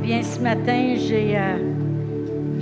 [0.00, 1.58] bien, ce matin, j'ai euh,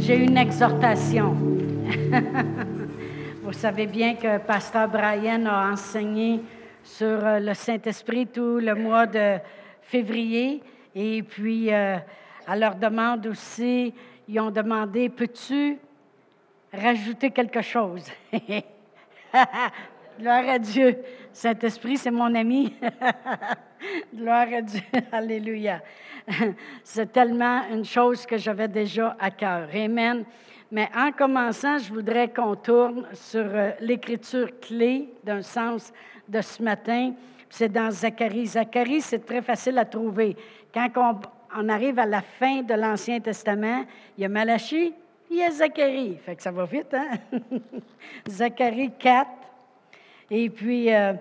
[0.08, 1.35] une exhortation.
[3.43, 6.40] Vous savez bien que Pasteur Brian a enseigné
[6.82, 9.38] sur euh, le Saint-Esprit tout le mois de
[9.82, 10.62] février.
[10.95, 11.98] Et puis, euh,
[12.46, 13.95] à leur demande aussi,
[14.27, 15.79] ils ont demandé, peux-tu
[16.73, 18.05] rajouter quelque chose?
[20.19, 20.98] Gloire à Dieu.
[21.32, 22.75] Saint-Esprit, c'est mon ami.
[24.14, 24.80] Gloire à Dieu.
[25.12, 25.80] Alléluia.
[26.83, 29.69] C'est tellement une chose que j'avais déjà à cœur.
[29.73, 30.25] Amen.
[30.73, 35.92] Mais en commençant, je voudrais qu'on tourne sur euh, l'écriture clé d'un sens
[36.28, 37.12] de ce matin.
[37.48, 38.47] C'est dans Zacharie.
[38.47, 40.37] Zacharie, c'est très facile à trouver.
[40.75, 41.23] Quand
[41.56, 43.84] on, arrive à la fin de l'Ancien Testament,
[44.16, 44.92] il y a Malachie,
[45.30, 46.19] il y a Zacharie.
[46.27, 47.09] Fait que ça va vite, hein?
[48.28, 49.38] Zacharie 4.
[50.30, 51.14] Et puis, euh,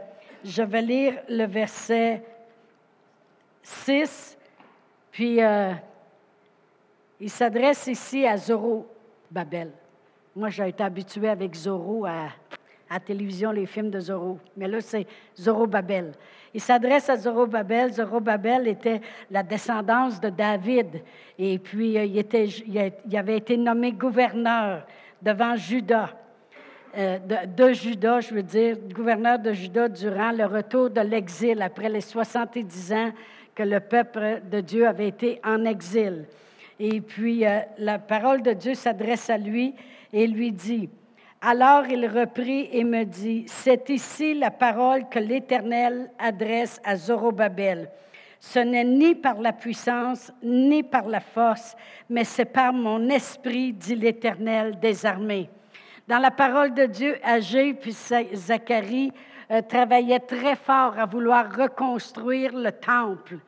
[0.43, 2.23] je vais lire le verset
[3.63, 4.37] 6.
[5.11, 5.73] Puis, euh,
[7.19, 8.35] il s'adresse ici à
[9.31, 9.71] Babel.
[10.35, 12.27] Moi, j'ai été habitué avec Zoro à,
[12.89, 14.39] à télévision, les films de Zoro.
[14.55, 15.07] Mais là, c'est
[15.67, 16.11] Babel.
[16.53, 17.91] Il s'adresse à Zorobabel.
[18.21, 19.01] Babel était
[19.31, 21.01] la descendance de David.
[21.37, 24.85] Et puis, euh, il, il avait été nommé gouverneur
[25.21, 26.09] devant Juda.
[26.97, 31.89] Euh, de, Juda, je veux dire, gouverneur de Juda durant le retour de l'exil après
[31.89, 33.11] les 70 ans
[33.53, 36.25] que le peuple de Dieu avait été en exil.
[36.79, 39.75] Et puis euh, la parole de Dieu s'adresse à lui
[40.11, 40.89] et lui dit,
[41.39, 47.91] alors il reprit et me dit, c'est ici la parole que l'Éternel adresse à Zorobabel.
[48.39, 51.75] Ce n'est ni par la puissance, ni par la force,
[52.09, 55.47] mais c'est par mon esprit, dit l'Éternel des armées.
[56.07, 59.11] Dans la parole de Dieu, Agé puis Zacharie
[59.51, 63.39] euh, travaillaient très fort à vouloir reconstruire le temple.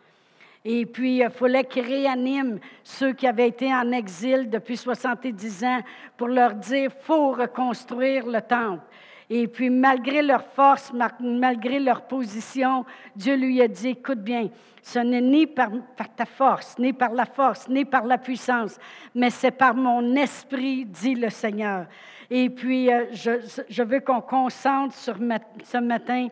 [0.66, 5.80] Et puis, il fallait qu'ils réaniment ceux qui avaient été en exil depuis 70 ans
[6.18, 8.84] pour leur dire, faut reconstruire le temple.
[9.30, 12.84] Et puis, malgré leur force, malgré leur position,
[13.16, 14.50] Dieu lui a dit, écoute bien,
[14.81, 15.69] ce n'est ni par,
[16.16, 18.78] ta force, ni par la force, ni par la puissance,
[19.16, 21.86] mais c'est par mon esprit, dit le Seigneur.
[22.29, 25.16] Et puis, euh, je, veux qu'on concentre sur
[25.63, 26.28] ce matin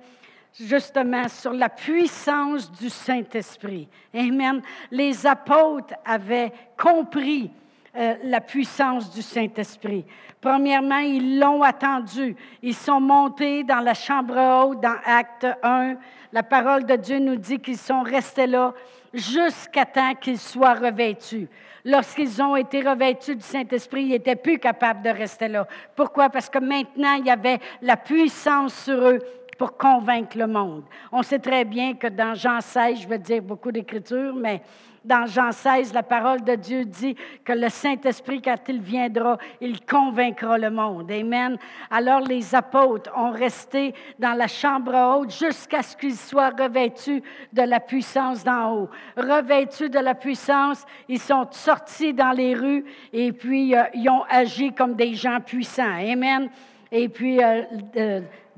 [0.60, 3.88] justement sur la puissance du Saint-Esprit.
[4.14, 4.62] Amen.
[4.92, 7.52] Les apôtres avaient compris
[7.96, 10.06] euh, la puissance du Saint-Esprit.
[10.40, 12.36] Premièrement, ils l'ont attendu.
[12.62, 15.96] Ils sont montés dans la chambre haute dans Acte 1.
[16.32, 18.74] La parole de Dieu nous dit qu'ils sont restés là
[19.14, 21.48] jusqu'à temps qu'ils soient revêtus.
[21.86, 25.68] Lorsqu'ils ont été revêtus du Saint-Esprit, ils n'étaient plus capables de rester là.
[25.96, 26.30] Pourquoi?
[26.30, 29.20] Parce que maintenant, il y avait la puissance sur eux
[29.58, 30.84] pour convaincre le monde.
[31.12, 34.62] On sait très bien que dans Jean 16, je vais dire beaucoup d'écriture, mais
[35.08, 39.84] dans Jean 16, la parole de Dieu dit que le Saint-Esprit, quand il viendra, il
[39.86, 41.10] convaincra le monde.
[41.10, 41.58] Amen.
[41.90, 47.24] Alors les apôtres ont resté dans la chambre haute jusqu'à ce qu'ils soient revêtus
[47.54, 48.90] de la puissance d'en haut.
[49.16, 54.24] Revêtus de la puissance, ils sont sortis dans les rues et puis euh, ils ont
[54.30, 55.98] agi comme des gens puissants.
[55.98, 56.50] Amen.
[56.92, 57.64] Et puis, euh,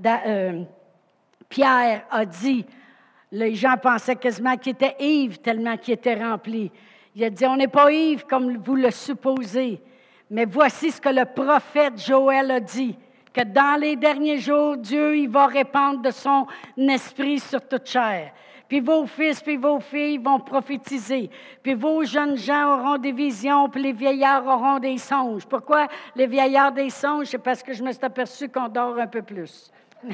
[0.07, 0.63] euh,
[1.47, 2.65] Pierre a dit,
[3.31, 6.71] les gens pensaient quasiment qu'il était ivre tellement qu'il était rempli.
[7.15, 9.81] Il a dit, on n'est pas ivre comme vous le supposez,
[10.29, 12.97] mais voici ce que le prophète Joël a dit,
[13.33, 16.47] que dans les derniers jours, Dieu il va répandre de son
[16.77, 18.31] esprit sur toute chair.
[18.67, 21.31] Puis vos fils, puis vos filles vont prophétiser.
[21.63, 25.45] Puis vos jeunes gens auront des visions, puis les vieillards auront des songes.
[25.47, 27.27] Pourquoi les vieillards des songes?
[27.27, 29.71] C'est parce que je me suis aperçu qu'on dort un peu plus.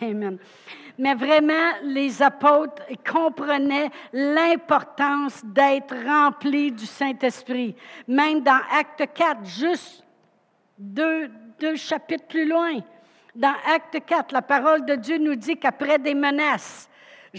[0.00, 0.38] Amen.
[0.98, 7.76] Mais vraiment, les apôtres comprenaient l'importance d'être remplis du Saint-Esprit.
[8.08, 10.04] Même dans Acte 4, juste
[10.76, 11.30] deux,
[11.76, 12.78] chapitres plus loin,
[13.34, 16.88] dans Acte 4, la parole de Dieu nous dit qu'après des menaces,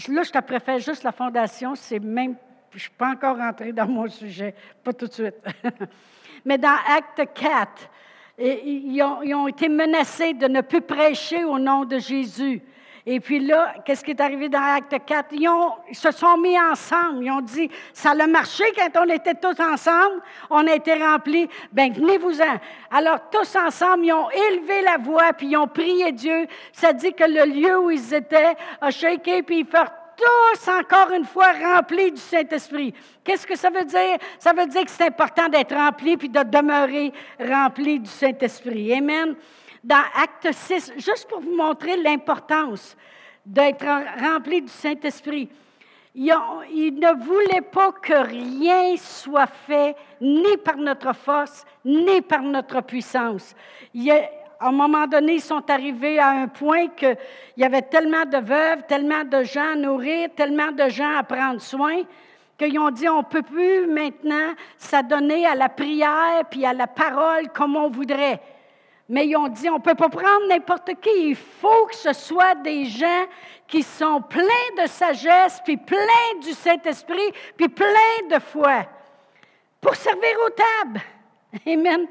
[0.08, 2.36] là, je te préfère juste la fondation, c'est même,
[2.70, 5.34] je ne suis pas encore rentré dans mon sujet, pas tout de suite.
[6.46, 7.90] Mais dans Acte 4,
[8.38, 12.62] ils ont, ils ont, été menacés de ne plus prêcher au nom de Jésus.
[13.12, 15.30] Et puis là, qu'est-ce qui est arrivé dans Acte 4?
[15.32, 17.24] Ils, se sont mis ensemble.
[17.24, 20.22] Ils ont dit, ça a marché quand on était tous ensemble.
[20.48, 21.48] On a été remplis.
[21.72, 22.60] Ben venez-vous-en.
[22.88, 26.46] Alors, tous ensemble, ils ont élevé la voix, puis ils ont prié Dieu.
[26.72, 31.10] Ça dit que le lieu où ils étaient a shaké, puis ils furent tous, encore
[31.10, 32.94] une fois, remplis du Saint-Esprit.
[33.24, 34.18] Qu'est-ce que ça veut dire?
[34.38, 38.94] Ça veut dire que c'est important d'être rempli puis de demeurer rempli du Saint-Esprit.
[38.94, 39.34] Amen.
[39.82, 42.96] Dans Acte 6, juste pour vous montrer l'importance
[43.46, 43.86] d'être
[44.22, 45.48] rempli du Saint-Esprit.
[46.14, 46.26] Il,
[46.98, 53.54] ne voulait pas que rien soit fait, ni par notre force, ni par notre puissance.
[54.58, 57.16] à un moment donné, ils sont arrivés à un point qu'il
[57.56, 61.60] y avait tellement de veuves, tellement de gens à nourrir, tellement de gens à prendre
[61.60, 62.02] soin,
[62.58, 66.86] qu'ils ont dit, on ne peut plus maintenant s'adonner à la prière puis à la
[66.86, 68.40] parole comme on voudrait.
[69.10, 71.30] Mais ils ont dit, on ne peut pas prendre n'importe qui.
[71.30, 73.26] Il faut que ce soit des gens
[73.66, 74.44] qui sont pleins
[74.80, 78.86] de sagesse, puis pleins du Saint-Esprit, puis pleins de foi,
[79.80, 81.00] pour servir aux tables.
[81.66, 82.06] Amen.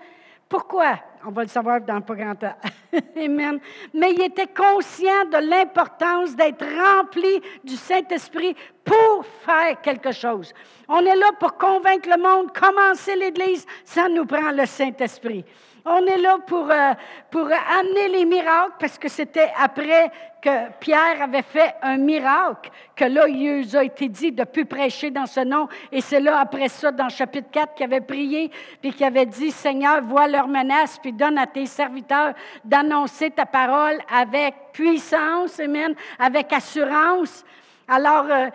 [0.50, 1.00] Pourquoi?
[1.26, 2.56] On va le savoir dans pas grand temps.
[3.16, 3.62] Amen.
[3.94, 10.54] Mais il était conscient de l'importance d'être rempli du Saint-Esprit pour faire quelque chose.
[10.90, 15.46] On est là pour convaincre le monde, commencer l'Église, ça nous prend le Saint-Esprit.
[15.86, 16.94] On est là pour, euh,
[17.30, 20.12] pour amener les miracles parce que c'était après
[20.42, 25.12] que Pierre avait fait un miracle que là, il a été dit de plus prêcher
[25.12, 25.68] dans ce nom.
[25.92, 29.52] Et c'est là, après ça, dans chapitre 4, qu'il avait prié puis qu'il avait dit,
[29.52, 32.34] Seigneur, vois leurs menaces puis donne à tes serviteurs
[32.64, 37.44] d'annoncer ta parole avec puissance, amen, avec assurance.
[37.88, 38.48] Alors, euh,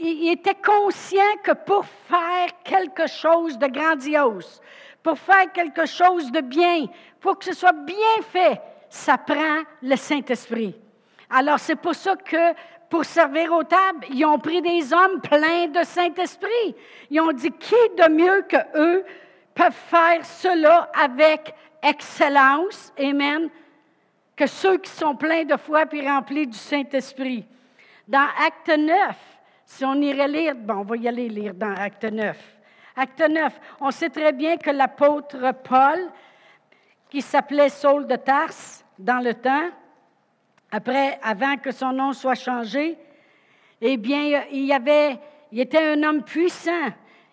[0.00, 4.60] il était conscient que pour faire quelque chose de grandiose,
[5.02, 6.86] pour faire quelque chose de bien,
[7.20, 10.74] pour que ce soit bien fait, ça prend le Saint-Esprit.
[11.30, 12.54] Alors, c'est pour ça que
[12.88, 16.74] pour servir aux tables, ils ont pris des hommes pleins de Saint-Esprit.
[17.10, 19.04] Ils ont dit, qui de mieux que eux
[19.54, 23.50] peuvent faire cela avec excellence, Amen,
[24.34, 27.44] que ceux qui sont pleins de foi puis remplis du Saint-Esprit?
[28.06, 29.16] Dans Acte 9,
[29.66, 32.57] si on irait lire, bon, on va y aller lire dans Acte 9.
[33.00, 36.10] Acte 9, on sait très bien que l'apôtre Paul,
[37.08, 39.68] qui s'appelait Saul de Tarse dans le temps,
[41.22, 42.98] avant que son nom soit changé,
[43.80, 45.16] eh bien, il, avait,
[45.52, 46.88] il était un homme puissant.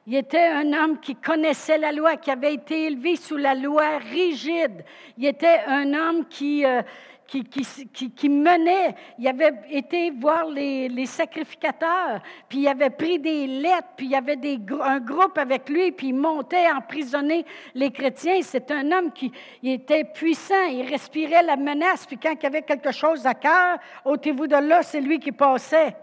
[0.06, 3.98] Il était un homme qui connaissait la loi, qui avait été élevé sous la loi
[3.98, 4.86] rigide.
[5.18, 6.84] Il était un homme qui, euh,
[7.28, 14.08] qui, menait, il avait été voir les, sacrificateurs, puis il avait pris des lettres, puis
[14.08, 14.38] il y avait
[14.82, 18.40] un groupe avec lui, puis il montait emprisonner les chrétiens.
[18.42, 19.32] C'est un homme qui
[19.64, 24.48] était puissant, il respirait la menace, puis quand il avait quelque chose à cœur, ôtez-vous
[24.48, 25.96] de là, c'est lui qui passait.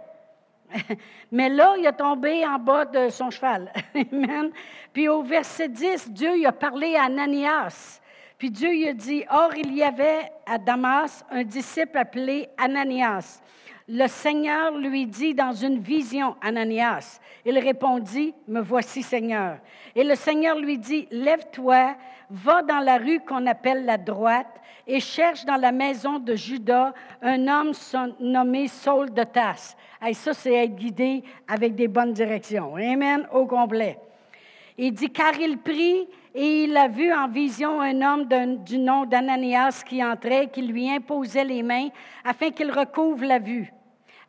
[1.30, 3.72] Mais là, il est tombé en bas de son cheval.
[3.94, 4.50] Amen.
[4.92, 8.00] Puis au verset 10, Dieu a parlé à Ananias.
[8.42, 13.40] Puis Dieu lui a dit, Or, il y avait à Damas un disciple appelé Ananias.
[13.86, 17.20] Le Seigneur lui dit dans une vision, Ananias.
[17.44, 19.58] Il répondit, Me voici, Seigneur.
[19.94, 21.94] Et le Seigneur lui dit, Lève-toi,
[22.30, 26.94] va dans la rue qu'on appelle la droite et cherche dans la maison de Judas
[27.22, 27.70] un homme
[28.18, 29.76] nommé Saul de Tasse.
[30.04, 32.74] Et ça, c'est être guidé avec des bonnes directions.
[32.74, 34.00] Amen, au complet.
[34.76, 38.26] Il dit, car il prie et il a vu en vision un homme
[38.64, 41.88] du nom d'Ananias qui entrait, qui lui imposait les mains
[42.24, 43.72] afin qu'il recouvre la vue.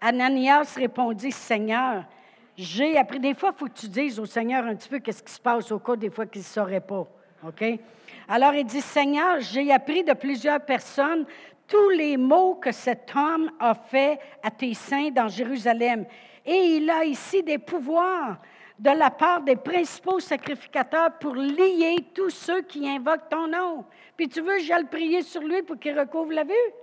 [0.01, 2.03] Ananias répondit, Seigneur,
[2.57, 3.19] j'ai appris.
[3.19, 5.39] Des fois, il faut que tu dises au Seigneur un petit peu qu'est-ce qui se
[5.39, 7.07] passe au cas des fois qu'il ne saurait pas.
[7.47, 7.63] OK?
[8.27, 11.25] Alors il dit, Seigneur, j'ai appris de plusieurs personnes
[11.67, 16.05] tous les maux que cet homme a fait à tes saints dans Jérusalem.
[16.45, 18.37] Et il a ici des pouvoirs
[18.79, 23.85] de la part des principaux sacrificateurs pour lier tous ceux qui invoquent ton nom.
[24.17, 26.73] Puis tu veux, j'aille prier sur lui pour qu'il recouvre la vue?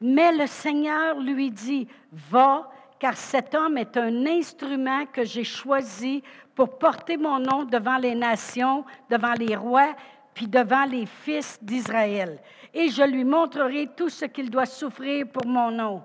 [0.00, 6.22] Mais le Seigneur lui dit, va, car cet homme est un instrument que j'ai choisi
[6.54, 9.94] pour porter mon nom devant les nations, devant les rois,
[10.34, 12.38] puis devant les fils d'Israël.
[12.72, 16.02] Et je lui montrerai tout ce qu'il doit souffrir pour mon nom.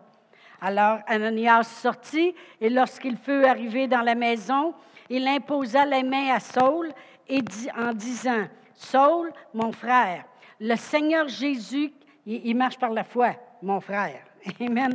[0.64, 4.76] Alors Ananias sortit, et lorsqu'il fut arrivé dans la maison,
[5.10, 6.92] il imposa les mains à Saul
[7.28, 10.24] et dit, en disant, Saul, mon frère,
[10.60, 11.92] le Seigneur Jésus,
[12.28, 13.32] il, marche par la foi,
[13.64, 14.22] mon frère.
[14.62, 14.94] Amen.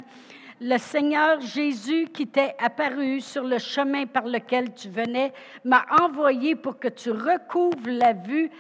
[0.61, 5.33] Le Seigneur Jésus qui t'est apparu sur le chemin par lequel tu venais
[5.65, 8.51] m'a envoyé pour que tu recouvres la vue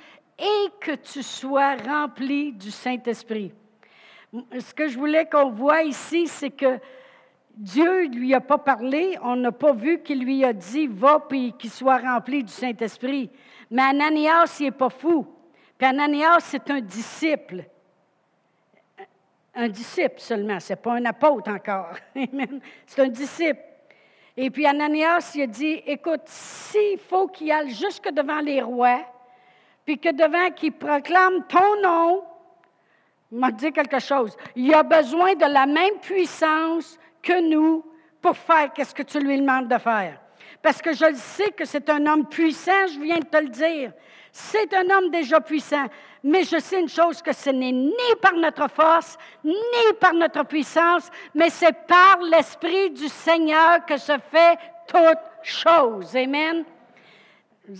[0.40, 3.52] et que tu sois rempli du Saint-Esprit
[4.58, 6.78] ce que je voulais qu'on voit ici, c'est que
[7.56, 11.20] Dieu ne lui a pas parlé, on n'a pas vu qu'il lui a dit va
[11.20, 13.30] puis qu'il soit rempli du Saint-Esprit.
[13.70, 15.26] Mais Ananias, il n'est pas fou.
[15.78, 17.64] Puis Ananias, c'est un disciple.
[19.54, 21.94] Un disciple seulement, ce n'est pas un apôtre encore.
[22.86, 23.60] c'est un disciple.
[24.36, 29.00] Et puis Ananias, il a dit écoute, s'il faut qu'il aille jusque devant les rois,
[29.86, 32.22] puis que devant qu'il proclame ton nom,
[33.32, 34.36] m'a dit quelque chose.
[34.54, 37.84] Il a besoin de la même puissance que nous
[38.22, 40.20] pour faire ce que tu lui demandes de faire.
[40.62, 43.48] Parce que je le sais que c'est un homme puissant, je viens de te le
[43.48, 43.92] dire.
[44.32, 45.86] C'est un homme déjà puissant.
[46.22, 50.44] Mais je sais une chose, que ce n'est ni par notre force, ni par notre
[50.44, 56.16] puissance, mais c'est par l'Esprit du Seigneur que se fait toute chose.
[56.16, 56.64] Amen.
[57.68, 57.74] Je,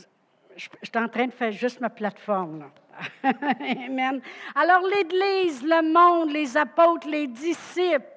[0.56, 2.70] suis en train de faire juste ma plateforme.
[3.22, 4.20] Amen.
[4.54, 8.15] Alors l'Église, le monde, les apôtres, les disciples,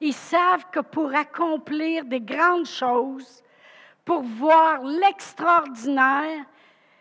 [0.00, 3.42] ils savent que pour accomplir des grandes choses,
[4.04, 6.44] pour voir l'extraordinaire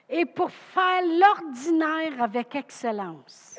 [0.09, 3.57] et pour faire l'ordinaire avec excellence.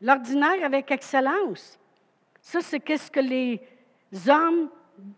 [0.00, 1.78] L'ordinaire avec excellence,
[2.40, 3.60] ça c'est qu'est-ce que les
[4.28, 4.70] hommes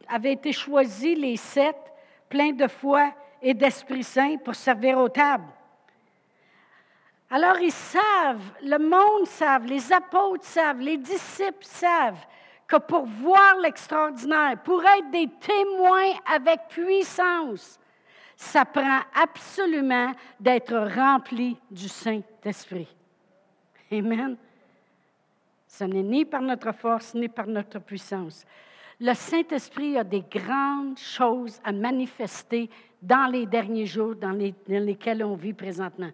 [0.09, 1.77] avaient été choisis, les sept,
[2.29, 5.53] pleins de foi et d'Esprit Saint pour servir aux tables.
[7.35, 12.23] Alors ils savent, le monde savent, les apôtres savent, les disciples savent
[12.67, 17.81] que pour voir l'extraordinaire, pour être des témoins avec puissance,
[18.37, 22.95] ça prend absolument d'être rempli du Saint-Esprit.
[23.91, 24.37] Amen.
[25.67, 28.45] Ce n'est ni par notre force, ni par notre puissance.
[29.01, 32.69] Le Saint-Esprit a des grandes choses à manifester
[33.01, 36.11] dans les derniers jours dans, dans lesquels on vit présentement.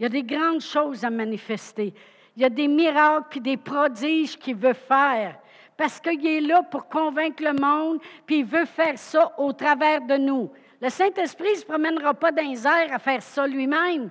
[0.00, 1.92] Il y a des grandes choses à manifester.
[2.34, 5.38] Il y a des miracles et des prodiges qu'il veut faire.
[5.76, 10.00] Parce qu'il est là pour convaincre le monde, puis il veut faire ça au travers
[10.00, 10.50] de nous.
[10.80, 14.10] Le Saint-Esprit ne se promènera pas dans les airs à faire ça lui-même.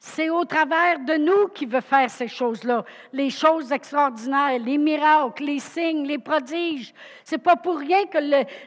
[0.00, 5.42] C'est au travers de nous qu'il veut faire ces choses-là, les choses extraordinaires, les miracles,
[5.42, 6.94] les signes, les prodiges.
[7.24, 8.18] C'est pas pour rien que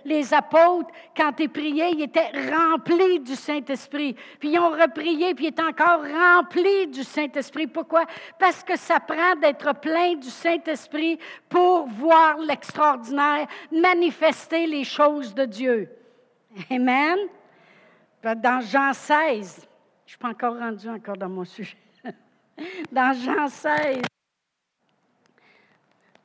[0.03, 4.13] les apôtres, quand ils priaient, ils étaient remplis du Saint-Esprit.
[4.41, 7.67] Puis ils ont reprié, puis ils étaient encore remplis du Saint-Esprit.
[7.67, 8.03] Pourquoi?
[8.37, 15.45] Parce que ça prend d'être plein du Saint-Esprit pour voir l'extraordinaire, manifester les choses de
[15.45, 15.89] Dieu.
[16.69, 17.17] Amen?
[18.21, 19.65] Dans Jean 16,
[20.11, 21.77] je ne suis pas encore rendu encore dans mon sujet.
[22.91, 24.01] Dans Jean 16,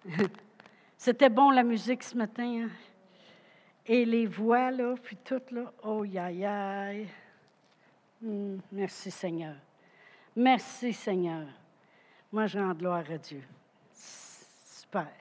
[0.99, 2.64] c'était bon la musique ce matin.
[2.64, 2.71] Hein?
[3.87, 7.07] Et les voix, là, puis tout, là, oh, aïe, aïe.
[8.21, 9.55] Hmm, merci Seigneur.
[10.35, 11.47] Merci Seigneur.
[12.33, 13.45] Moi, je rends gloire à Dieu.
[13.93, 15.12] Super.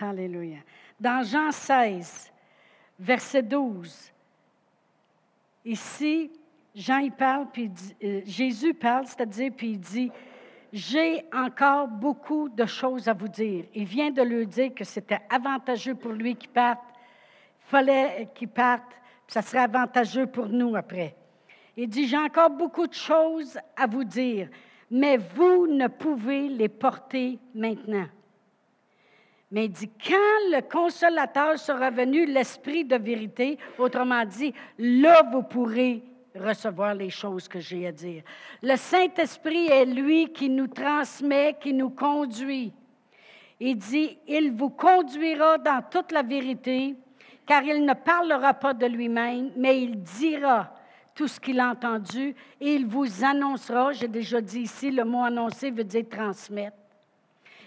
[0.00, 0.58] Alléluia.
[0.98, 2.32] Dans Jean 16,
[2.98, 4.10] verset 12,
[5.64, 6.32] ici,
[6.74, 7.70] Jean parle, puis
[8.04, 10.10] euh, Jésus parle, c'est-à-dire, puis il dit,
[10.72, 13.64] j'ai encore beaucoup de choses à vous dire.
[13.74, 16.80] Il vient de lui dire que c'était avantageux pour lui qu'il parte.
[17.58, 18.90] Fallait qu'il parte,
[19.26, 21.16] puis ça serait avantageux pour nous après.
[21.76, 24.48] Il dit, j'ai encore beaucoup de choses à vous dire,
[24.90, 28.06] mais vous ne pouvez les porter maintenant.
[29.50, 35.42] Mais il dit, quand le consolateur sera venu, l'esprit de vérité, autrement dit, là, vous
[35.42, 38.22] pourrez recevoir les choses que j'ai à dire.
[38.62, 42.72] Le Saint-Esprit est lui qui nous transmet, qui nous conduit.
[43.58, 46.96] Il dit, il vous conduira dans toute la vérité,
[47.46, 50.72] car il ne parlera pas de lui-même, mais il dira
[51.14, 55.24] tout ce qu'il a entendu et il vous annoncera, j'ai déjà dit ici, le mot
[55.24, 56.76] annoncer veut dire transmettre.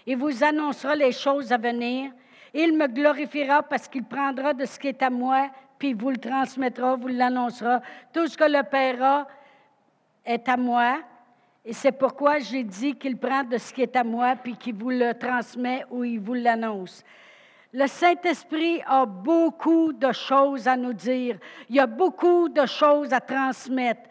[0.06, 2.10] Il vous annoncera les choses à venir.
[2.52, 5.50] Il me glorifiera parce qu'il prendra de ce qui est à moi
[5.84, 7.82] puis vous le transmettra, vous l'annoncera.
[8.10, 9.28] Tout ce que le Père a
[10.24, 11.00] est à moi.
[11.62, 14.76] Et c'est pourquoi j'ai dit qu'il prend de ce qui est à moi, puis qu'il
[14.76, 17.04] vous le transmet ou il vous l'annonce.
[17.70, 21.36] Le Saint-Esprit a beaucoup de choses à nous dire.
[21.68, 24.08] Il y a beaucoup de choses à transmettre.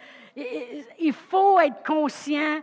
[0.99, 2.59] Il faut être conscient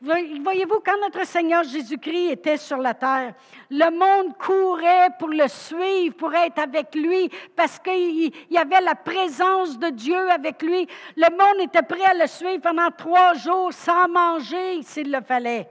[0.00, 3.34] Voyez-vous, quand notre Seigneur Jésus-Christ était sur la terre,
[3.70, 8.94] le monde courait pour le suivre, pour être avec lui, parce qu'il y avait la
[8.94, 10.86] présence de Dieu avec lui.
[11.16, 15.68] Le monde était prêt à le suivre pendant trois jours sans manger s'il le fallait.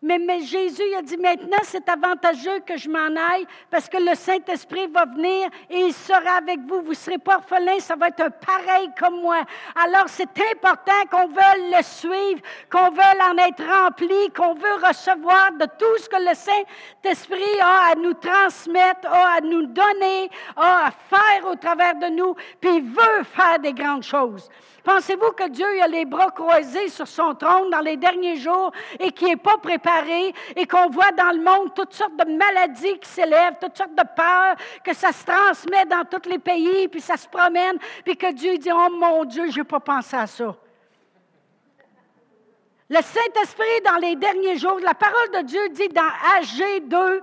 [0.00, 4.86] Mais, Jésus a dit maintenant, c'est avantageux que je m'en aille parce que le Saint-Esprit
[4.86, 6.82] va venir et il sera avec vous.
[6.82, 9.42] Vous ne serez pas orphelins, ça va être pareil comme moi.
[9.74, 12.40] Alors, c'est important qu'on veuille le suivre,
[12.70, 17.90] qu'on veuille en être rempli, qu'on veut recevoir de tout ce que le Saint-Esprit a
[17.90, 22.76] à nous transmettre, a à nous donner, a à faire au travers de nous, puis
[22.76, 24.48] il veut faire des grandes choses.
[24.88, 29.12] Pensez-vous que Dieu a les bras croisés sur son trône dans les derniers jours et
[29.12, 33.06] qui n'est pas préparé et qu'on voit dans le monde toutes sortes de maladies qui
[33.06, 37.18] s'élèvent, toutes sortes de peurs, que ça se transmet dans tous les pays, puis ça
[37.18, 40.56] se promène, puis que Dieu dit, oh mon Dieu, je n'ai pas pensé à ça.
[42.88, 46.00] Le Saint-Esprit, dans les derniers jours, la parole de Dieu dit dans
[46.38, 47.22] AG 2,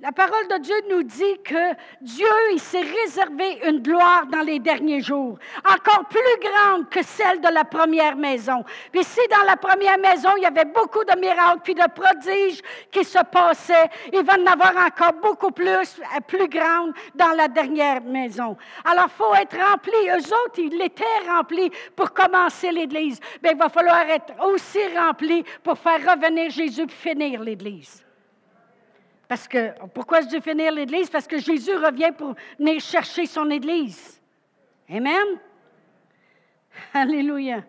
[0.00, 4.60] la parole de Dieu nous dit que Dieu, il s'est réservé une gloire dans les
[4.60, 5.38] derniers jours,
[5.68, 8.64] encore plus grande que celle de la première maison.
[8.92, 12.62] Puis si dans la première maison, il y avait beaucoup de miracles, puis de prodiges
[12.92, 17.48] qui se passaient, il va en avoir encore beaucoup plus, euh, plus grande dans la
[17.48, 18.56] dernière maison.
[18.84, 20.08] Alors, il faut être rempli.
[20.08, 23.18] Eux autres, ils étaient remplis pour commencer l'Église.
[23.42, 28.04] Mais il va falloir être aussi remplis pour faire revenir Jésus et finir l'Église.
[29.28, 31.10] Parce que, pourquoi je dis finir l'Église?
[31.10, 32.34] Parce que Jésus revient pour
[32.80, 34.18] chercher son Église.
[34.88, 35.38] Amen?
[36.94, 37.62] Alléluia.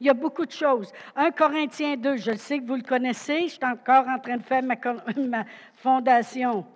[0.00, 0.90] Il y a beaucoup de choses.
[1.14, 4.42] 1 Corinthiens 2, je sais que vous le connaissez, je suis encore en train de
[4.42, 4.74] faire ma,
[5.16, 5.44] ma
[5.76, 6.66] fondation.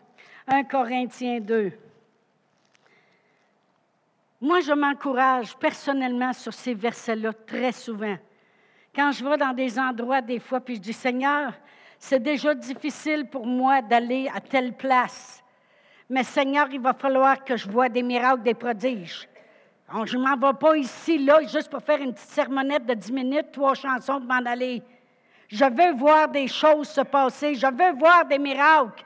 [0.46, 1.72] 1 Corinthiens 2.
[4.40, 8.16] Moi, je m'encourage personnellement sur ces versets-là très souvent.
[8.94, 11.54] Quand je vais dans des endroits, des fois, puis je dis, Seigneur,
[11.98, 15.42] c'est déjà difficile pour moi d'aller à telle place.
[16.08, 19.28] Mais Seigneur, il va falloir que je vois des miracles, des prodiges.
[20.04, 23.12] je ne m'en vais pas ici, là, juste pour faire une petite sermonnette de 10
[23.12, 24.82] minutes, trois chansons de m'en aller.
[25.48, 27.54] Je veux voir des choses se passer.
[27.54, 29.04] Je veux voir des miracles.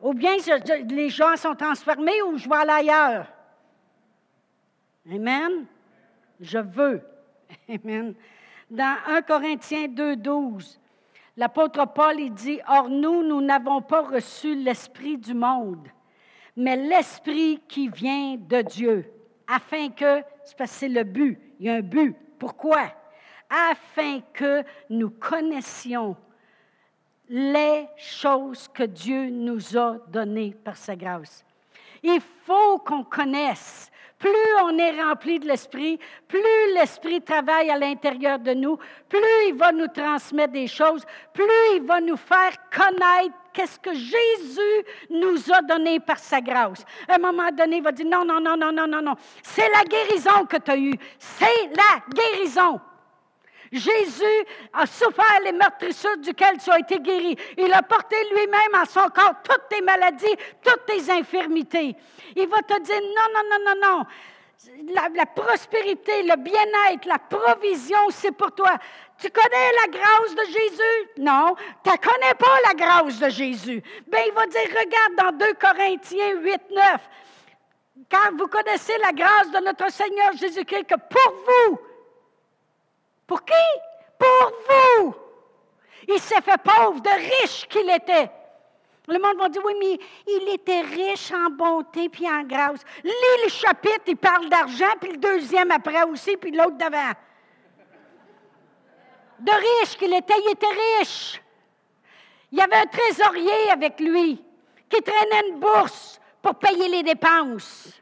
[0.00, 0.36] Ou bien
[0.88, 3.26] les gens sont transformés ou je vais aller ailleurs.
[5.10, 5.66] Amen.
[6.40, 7.02] Je veux.
[7.68, 8.14] Amen.
[8.70, 10.78] Dans 1 Corinthiens 2, 12,
[11.36, 15.88] L'apôtre Paul, il dit, Or nous, nous n'avons pas reçu l'Esprit du monde,
[16.56, 19.12] mais l'Esprit qui vient de Dieu,
[19.46, 22.16] afin que, c'est parce que c'est le but, il y a un but.
[22.38, 22.92] Pourquoi?
[23.50, 26.16] Afin que nous connaissions
[27.28, 31.44] les choses que Dieu nous a données par sa grâce.
[32.02, 33.90] Il faut qu'on connaisse
[34.24, 39.54] plus on est rempli de l'Esprit, plus l'Esprit travaille à l'intérieur de nous, plus il
[39.54, 41.04] va nous transmettre des choses,
[41.34, 46.86] plus il va nous faire connaître qu'est-ce que Jésus nous a donné par sa grâce.
[47.06, 49.14] À un moment donné, il va dire, non, non, non, non, non, non, non.
[49.42, 50.98] C'est la guérison que tu as eue.
[51.18, 52.80] C'est la guérison.
[53.74, 57.36] Jésus a souffert les meurtrissures duquel tu as été guéri.
[57.58, 61.96] Il a porté lui-même en son corps toutes tes maladies, toutes tes infirmités.
[62.36, 64.04] Il va te dire non, non, non, non, non.
[64.94, 68.78] La, la prospérité, le bien-être, la provision, c'est pour toi.
[69.18, 71.10] Tu connais la grâce de Jésus?
[71.18, 73.82] Non, tu ne connais pas la grâce de Jésus.
[74.06, 77.00] Bien, il va dire, regarde dans 2 Corinthiens 8, 9,
[78.08, 81.78] car vous connaissez la grâce de notre Seigneur Jésus-Christ, que pour vous,
[83.26, 83.52] pour qui?
[84.18, 85.14] Pour vous.
[86.08, 88.30] Il s'est fait pauvre, de riche qu'il était.
[89.06, 92.80] Le monde va dire, oui, mais il était riche en bonté puis en grâce.
[93.02, 97.12] Lis le chapitre, il parle d'argent, puis le deuxième après aussi, puis l'autre devant.
[99.40, 100.66] De riche qu'il était, il était
[100.98, 101.42] riche.
[102.50, 104.42] Il y avait un trésorier avec lui
[104.88, 108.00] qui traînait une bourse pour payer les dépenses.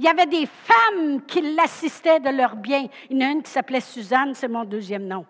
[0.00, 2.86] Il y avait des femmes qui l'assistaient de leurs biens.
[3.10, 5.26] Il y en a une qui s'appelait Suzanne, c'est mon deuxième nom.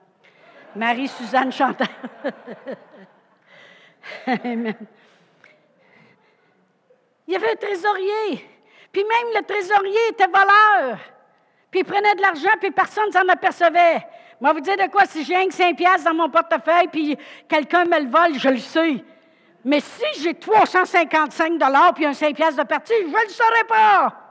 [0.77, 1.89] Marie-Suzanne Chantal.
[4.29, 4.77] Amen.
[7.27, 8.49] Il y avait un trésorier.
[8.93, 10.99] Puis même le trésorier était voleur.
[11.69, 14.07] Puis il prenait de l'argent, puis personne ne s'en apercevait.
[14.41, 17.87] Moi, vous dire de quoi, si j'ai un 5 piastres dans mon portefeuille, puis quelqu'un
[17.87, 19.05] me le vole, je le sais.
[19.65, 21.59] Mais si j'ai 355
[21.97, 24.30] puis un 5 piastres de partie, je ne le saurais pas.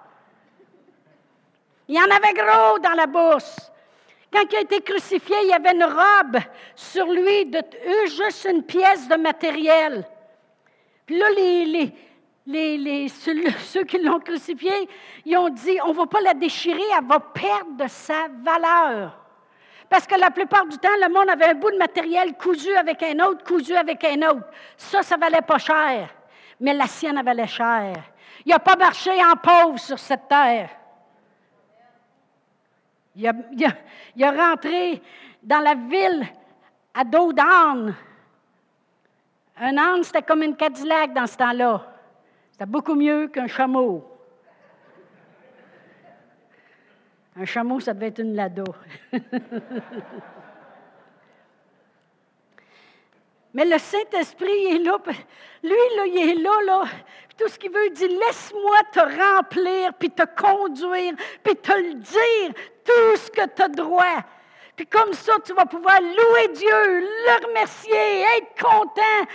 [1.89, 3.71] Il y en avait gros dans la bourse.
[4.31, 6.37] Quand il a été crucifié, il y avait une robe
[6.75, 7.51] sur lui
[8.05, 10.07] juste une pièce de matériel.
[11.07, 11.91] Puis là, les,
[12.45, 13.07] les,
[13.59, 14.71] ceux, qui l'ont crucifié,
[15.25, 19.17] ils ont dit, on ne va pas la déchirer, elle va perdre de sa valeur.
[19.89, 23.01] Parce que la plupart du temps, le monde avait un bout de matériel cousu avec
[23.01, 24.45] un autre, cousu avec un autre.
[24.77, 26.07] Ça, ça valait pas cher.
[26.59, 27.95] Mais la sienne valait cher.
[28.45, 30.69] Il n'a pas marché en pauvre sur cette terre.
[33.19, 35.01] Il a, rentré
[35.43, 36.25] dans la ville
[36.93, 37.93] à dos d'âne.
[39.57, 41.85] Un âne, c'était comme une Cadillac dans ce temps-là.
[42.51, 44.05] C'était beaucoup mieux qu'un chameau.
[47.35, 48.63] Un chameau, ça devait être une lado.
[53.53, 54.97] Mais le Saint-Esprit est là.
[55.63, 56.83] Lui, là, il est là, là.
[57.27, 61.73] Puis tout ce qu'il veut, il dit Laisse-moi te remplir, puis te conduire, puis te
[61.73, 62.53] le dire,
[62.89, 64.23] tout ce que tu as droit.
[64.75, 69.27] Puis comme ça, tu vas pouvoir louer Dieu, le remercier, être content,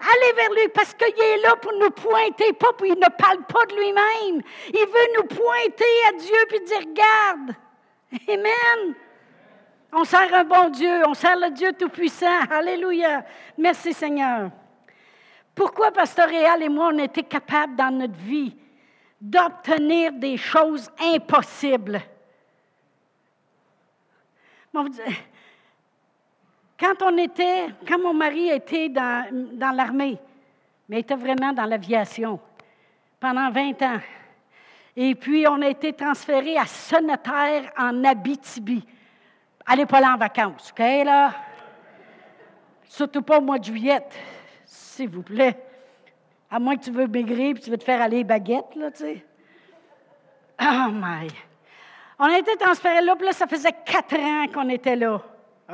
[0.00, 3.42] aller vers lui, parce qu'il est là pour nous pointer, pas pour, il ne parle
[3.44, 4.42] pas de lui-même.
[4.68, 7.56] Il veut nous pointer à Dieu, puis dire Regarde.
[8.28, 8.94] Amen.
[9.92, 12.40] On sert un bon Dieu, on sert le Dieu Tout-Puissant.
[12.50, 13.24] Alléluia.
[13.58, 14.50] Merci Seigneur.
[15.54, 18.56] Pourquoi Pasteur Réal et moi, on était capables dans notre vie
[19.20, 22.00] d'obtenir des choses impossibles?
[24.72, 24.86] Quand
[27.02, 30.18] on était, quand mon mari était dans, l'armée,
[30.88, 32.40] mais était vraiment dans l'aviation
[33.18, 33.98] pendant 20 ans,
[34.96, 38.84] et puis on a été transféré à Sonneterre en Abitibi.
[39.66, 41.32] Allez pas là en vacances, OK, là?
[42.84, 44.02] Surtout pas au mois de juillet,
[44.64, 45.56] s'il vous plaît.
[46.50, 49.04] À moins que tu veux maigrir et tu veux te faire aller baguette, là, tu
[49.04, 49.24] sais.
[50.60, 51.28] Oh my!
[52.22, 55.22] On a été transférés là, puis là, ça faisait quatre ans qu'on était là.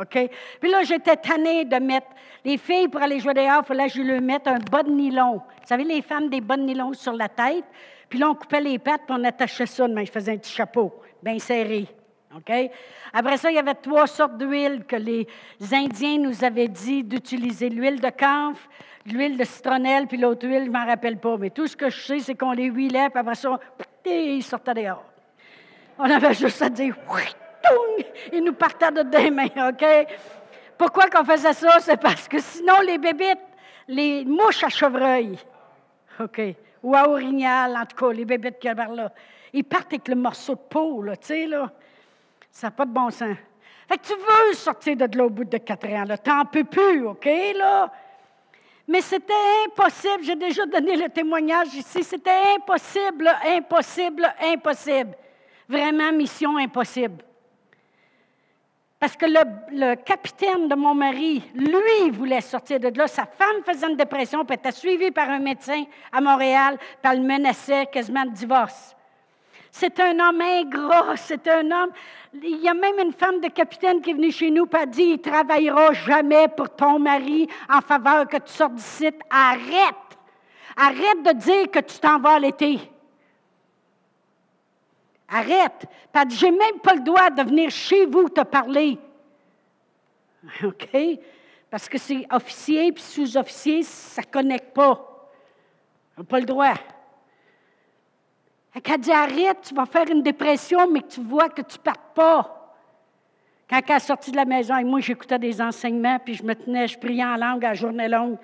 [0.01, 0.31] OK?
[0.61, 2.07] Puis là, j'étais tannée de mettre
[2.45, 4.91] les filles pour aller jouer dehors, il fallait que je leur mette un bas de
[4.91, 5.39] nylon.
[5.39, 7.65] Vous savez, les femmes, des bas de nylon sur la tête.
[8.09, 10.53] Puis là, on coupait les pattes, puis on attachait ça, mais je faisais un petit
[10.53, 11.89] chapeau, bien serré.
[12.37, 12.53] OK?
[13.13, 15.27] Après ça, il y avait trois sortes d'huile que les
[15.73, 17.71] Indiens nous avaient dit d'utiliser.
[17.71, 18.69] L'huile de camphre,
[19.05, 21.37] l'huile de citronnelle, puis l'autre huile, je ne m'en rappelle pas.
[21.39, 23.59] Mais tout ce que je sais, c'est qu'on les huilait, puis après ça,
[24.05, 25.03] ils sortaient dehors.
[25.99, 26.95] On avait juste à dire,
[28.33, 29.85] ils nous partaient de des mains, OK?
[30.77, 31.81] Pourquoi qu'on faisait ça?
[31.81, 33.39] C'est parce que sinon, les bébites,
[33.89, 35.39] les mouches à chevreuil,
[36.21, 36.41] OK?
[36.83, 39.11] Ou à orignal, en tout cas, les bébites qui par là,
[39.53, 41.71] ils partent avec le morceau de peau, là, tu sais, là.
[42.51, 43.37] Ça n'a pas de bon sens.
[43.89, 46.19] Fait que tu veux sortir de là au bout de quatre ans, là.
[46.19, 47.91] T'en peux plus, OK, là?
[48.89, 49.33] Mais c'était
[49.67, 50.23] impossible.
[50.23, 52.05] J'ai déjà donné le témoignage ici.
[52.05, 55.17] C'était impossible, impossible, impossible.
[55.69, 57.25] Vraiment, mission impossible.
[58.99, 63.07] Parce que le, capitaine de mon mari, lui, voulait sortir de là.
[63.07, 67.21] Sa femme faisait une dépression, puis était suivie par un médecin à Montréal, puis elle
[67.21, 68.97] menaçait quasiment de divorce.
[69.71, 71.91] C'est un homme ingrat, c'est un homme.
[72.33, 74.87] Il y a même une femme de capitaine qui est venue chez nous et a
[74.87, 79.11] dit Il travaillera jamais pour ton mari en faveur que tu sortes d'ici.
[79.29, 79.95] Arrête!
[80.77, 82.79] Arrête de dire que tu t'en vas l'été.
[85.29, 85.87] Arrête.
[86.13, 88.99] Pas dit J'ai même pas le droit de venir chez vous te parler.
[90.65, 90.89] OK?
[91.71, 95.31] Parce que c'est officier puis sous-officier, ça ne connecte pas.
[96.17, 96.75] On n'a pas le droit.
[98.75, 101.79] Elle a dit Arrête, tu vas faire une dépression, mais que tu vois que tu
[101.79, 102.53] ne partes pas.
[103.69, 106.55] Quand elle est sortie de la maison, et moi, j'écoutais des enseignements, puis je me
[106.55, 108.37] tenais, je priais en langue à journée longue.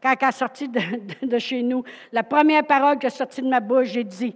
[0.00, 0.80] Quand elle est sortie de,
[1.22, 4.34] de chez nous, la première parole qui est sortie de ma bouche, j'ai dit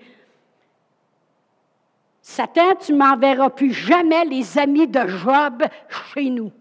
[2.23, 5.65] Satan, tu m'enverras plus jamais les amis de Job
[6.15, 6.53] chez nous.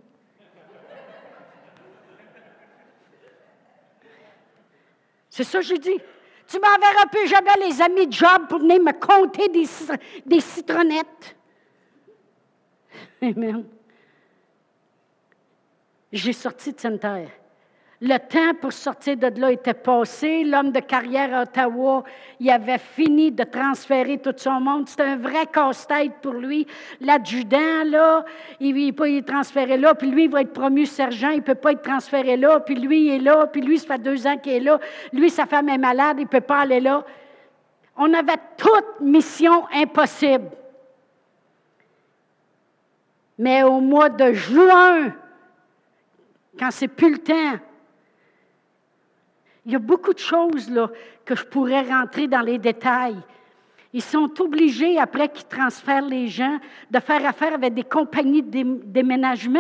[5.30, 6.00] C'est ça que j'ai dit.
[6.48, 9.66] Tu m'enverras plus jamais les amis de Job pour venir me compter des,
[10.26, 11.38] des citronnettes.
[13.22, 13.64] Amen.
[16.12, 17.30] J'ai sorti de cette terre.
[18.04, 20.44] Le temps pour sortir de là était passé.
[20.44, 22.04] L'homme de carrière à Ottawa,
[22.40, 24.90] il avait fini de transférer tout son monde.
[24.90, 26.66] C'était un vrai casse-tête pour lui.
[27.00, 28.26] L'adjudant, là,
[28.60, 31.54] il peut pas transféré là, puis lui, il va être promu sergent, il ne peut
[31.54, 34.38] pas être transféré là, puis lui, il est là, puis lui, ça fait deux ans
[34.38, 34.80] qu'il est là.
[35.14, 37.06] Lui, sa femme est malade, il ne peut pas aller là.
[37.96, 40.50] On avait toute mission impossible.
[43.38, 45.14] Mais au mois de juin,
[46.58, 47.60] quand c'est plus le temps,
[49.66, 50.90] il y a beaucoup de choses là,
[51.26, 53.18] que je pourrais rentrer dans les détails.
[53.94, 56.58] Ils sont obligés, après qu'ils transfèrent les gens,
[56.90, 59.60] de faire affaire avec des compagnies de déménagement.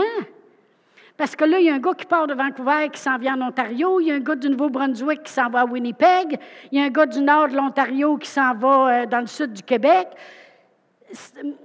[1.18, 3.40] Parce que là, il y a un gars qui part de Vancouver qui s'en vient
[3.40, 6.40] en Ontario, il y a un gars du Nouveau-Brunswick qui s'en va à Winnipeg,
[6.72, 9.28] il y a un gars du nord de l'Ontario qui s'en va euh, dans le
[9.28, 10.08] sud du Québec.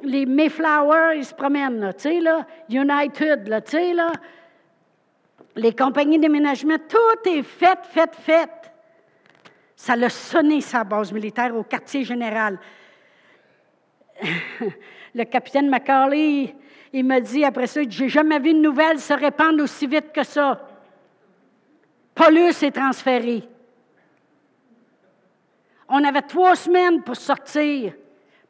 [0.03, 2.45] Les Mayflower, ils se promènent, tu sais, là.
[2.69, 4.11] United, là, tu sais, là
[5.57, 8.51] les compagnies d'aménagement, tout est fait, fait, fait.
[9.75, 12.59] Ça l'a sonné, sa base militaire, au quartier général.
[15.15, 16.55] Le capitaine Macaulay,
[16.93, 20.25] il m'a dit après ça, j'ai jamais vu une nouvelle se répandre aussi vite que
[20.25, 20.61] ça.
[22.15, 23.43] Paulus est transféré.
[25.89, 27.95] On avait trois semaines pour sortir.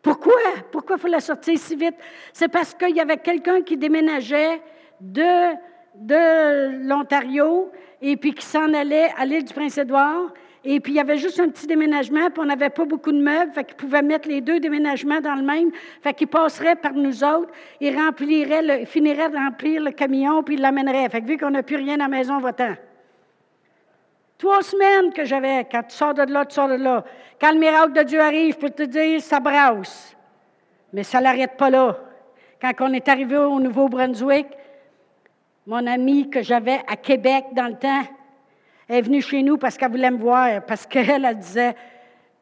[0.03, 0.35] Pourquoi?
[0.73, 1.97] Pourquoi il fallait sortir si vite?
[2.33, 4.61] C'est parce qu'il y avait quelqu'un qui déménageait
[5.01, 5.57] de
[6.00, 7.70] de l'Ontario
[8.02, 10.32] et puis qui s'en allait à l'île du Prince-Édouard.
[10.68, 13.20] Et puis, il y avait juste un petit déménagement, puis on n'avait pas beaucoup de
[13.20, 15.70] meubles, fait qu'ils pouvaient mettre les deux déménagements dans le même,
[16.02, 20.61] fait qu'ils passeraient par nous autres, ils rempliraient finiraient de remplir le camion, puis ils
[20.61, 21.09] l'amèneraient.
[21.09, 22.74] Fait que vu qu'on n'a plus rien à la maison, va-t'en.
[24.38, 27.04] Trois semaines que j'avais, quand tu sors de là, tu sors de là.
[27.40, 30.16] Quand le miracle de Dieu arrive, peux te dire, ça brasse.
[30.92, 31.96] Mais ça ne l'arrête pas là.
[32.61, 34.46] Quand on est arrivé au Nouveau-Brunswick,
[35.66, 38.02] mon amie que j'avais à Québec dans le temps
[38.88, 41.74] est venue chez nous parce qu'elle voulait me voir, parce qu'elle, elle disait,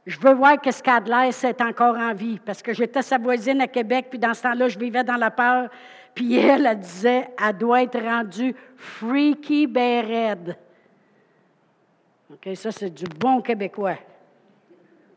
[0.06, 3.66] je veux voir qu'est-ce qu'Adler est encore en vie, parce que j'étais sa voisine à
[3.66, 5.70] Québec, puis dans ce temps-là, je vivais dans la peur,
[6.14, 10.54] puis elle, elle disait, elle doit être rendue freaky ben
[12.30, 13.96] OK, ça, c'est du bon québécois.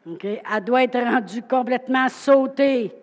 [0.10, 2.94] OK, elle doit être rendue complètement sautée.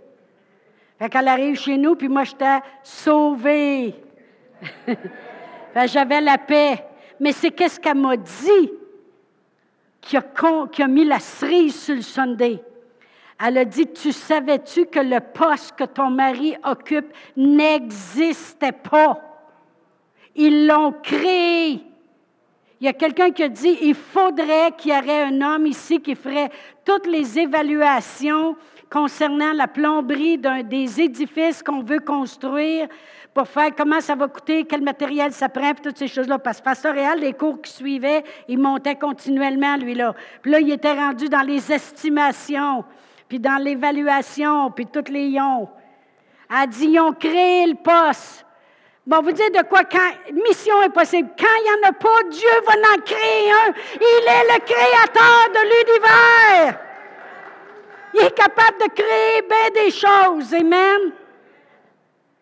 [0.98, 3.94] Fait qu'elle arrive chez nous, puis moi, j'étais sauvée.
[5.86, 6.84] j'avais la paix.
[7.20, 8.70] Mais c'est qu'est-ce qu'elle m'a dit
[10.00, 12.62] qui a, mis la cerise sur le Sunday?
[13.42, 19.20] Elle a dit, tu savais-tu que le poste que ton mari occupe n'existait pas?
[20.36, 21.80] Ils l'ont créé.
[22.80, 26.00] Il y a quelqu'un qui a dit, il faudrait qu'il y ait un homme ici
[26.00, 26.50] qui ferait
[26.84, 28.56] toutes les évaluations
[28.90, 32.88] concernant la plomberie des édifices qu'on veut construire
[33.34, 36.38] pour faire comment ça va coûter, quel matériel ça prend, puis toutes ces choses-là.
[36.38, 40.14] Parce que Pasteur Réal, les cours qui suivaient, il montait continuellement, lui-là.
[40.40, 42.84] Puis là, il était rendu dans les estimations,
[43.28, 45.68] puis dans l'évaluation, puis toutes les ions.
[46.48, 48.46] Elle dit, ils ont créé le poste.
[49.04, 49.82] Bon, vous dites de quoi?
[49.84, 51.28] Quand mission impossible.
[51.38, 53.74] Quand il n'y en a pas, Dieu va en créer un.
[53.96, 56.80] Il est le créateur de l'univers.
[58.14, 60.54] Il est capable de créer bien des choses.
[60.54, 61.23] Amen.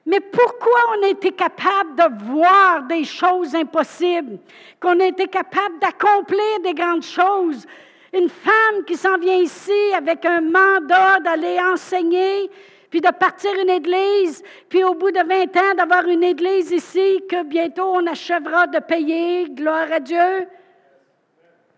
[0.05, 4.39] Mais pourquoi on a été capable de voir des choses impossibles,
[4.81, 7.67] qu'on a été capable d'accomplir des grandes choses?
[8.13, 12.51] Une femme qui s'en vient ici avec un mandat d'aller enseigner,
[12.91, 17.23] puis de partir une église, puis au bout de 20 ans d'avoir une église ici
[17.29, 20.47] que bientôt on achèvera de payer, gloire à Dieu.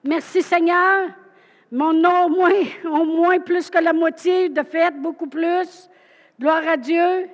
[0.02, 1.10] Merci Seigneur.
[1.70, 5.88] Mon nom au moins, plus que la moitié, de fait, beaucoup plus.
[6.38, 7.28] Gloire à Dieu.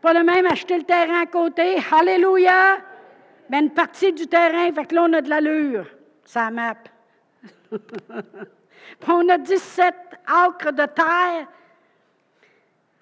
[0.00, 1.76] Pas le même acheter le terrain à côté.
[1.92, 2.78] Alléluia!
[3.50, 5.86] Mais une partie du terrain, fait que là, on a de l'allure.
[6.24, 6.76] Ça map.
[9.08, 9.94] on a 17
[10.26, 11.48] acres de terre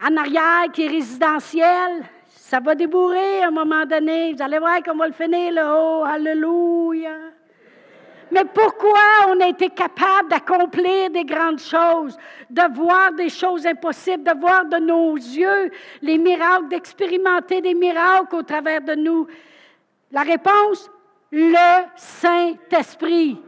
[0.02, 2.04] en arrière qui est résidentiel.
[2.28, 4.32] Ça va débourrer à un moment donné.
[4.32, 6.04] Vous allez voir qu'on va le finir là-haut.
[6.04, 7.35] Alléluia!
[8.36, 12.18] Mais pourquoi on a été capable d'accomplir des grandes choses,
[12.50, 15.70] de voir des choses impossibles, de voir de nos yeux
[16.02, 19.26] les miracles, d'expérimenter des miracles au travers de nous?
[20.12, 20.90] La réponse,
[21.32, 23.40] le Saint-Esprit.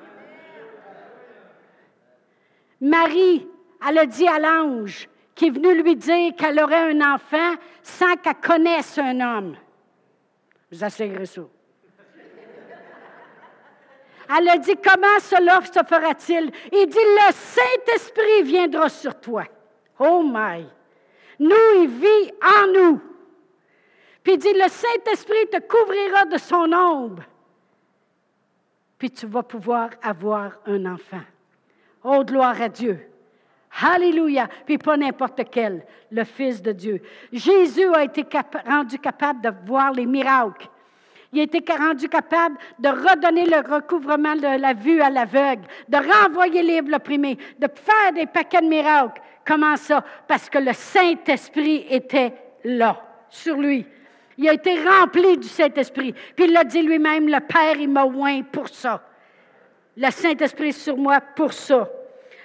[2.80, 3.46] Marie,
[3.86, 8.16] elle a dit à l'ange qui est venu lui dire qu'elle aurait un enfant sans
[8.16, 9.54] qu'elle connaisse un homme.
[10.72, 11.42] Vous asseyez ça.
[14.36, 16.50] Elle a dit, comment cela se fera-t-il?
[16.72, 19.44] Il dit, le Saint-Esprit viendra sur toi.
[19.98, 20.66] Oh my!
[21.38, 23.00] Nous, il vit en nous.
[24.22, 27.22] Puis il dit, le Saint-Esprit te couvrira de son ombre.
[28.98, 31.22] Puis tu vas pouvoir avoir un enfant.
[32.02, 33.00] Oh, gloire à Dieu.
[33.80, 34.48] Alléluia.
[34.66, 37.00] Puis pas n'importe quel, le Fils de Dieu.
[37.32, 38.26] Jésus a été
[38.66, 40.68] rendu capable de voir les miracles.
[41.32, 45.96] Il a été rendu capable de redonner le recouvrement de la vue à l'aveugle, de
[45.96, 49.20] renvoyer libre l'opprimé, de faire des paquets de miracles.
[49.44, 50.04] Comment ça?
[50.26, 52.32] Parce que le Saint-Esprit était
[52.64, 53.86] là, sur lui.
[54.38, 56.14] Il a été rempli du Saint-Esprit.
[56.34, 59.02] Puis il l'a dit lui-même, le Père, il m'a oint pour ça.
[59.96, 61.90] Le Saint-Esprit sur moi pour ça.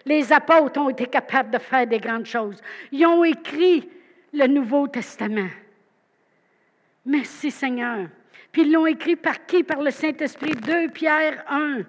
[0.05, 2.61] Les apôtres ont été capables de faire des grandes choses.
[2.91, 3.89] Ils ont écrit
[4.33, 5.49] le Nouveau Testament.
[7.05, 8.07] Merci Seigneur.
[8.53, 9.63] Puis ils l'ont écrit par qui?
[9.63, 10.51] Par le Saint-Esprit.
[10.51, 11.81] 2 Pierre 1.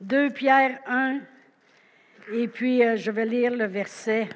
[0.00, 1.20] 2 Pierre 1.
[2.32, 4.28] Et puis, euh, je vais lire le verset.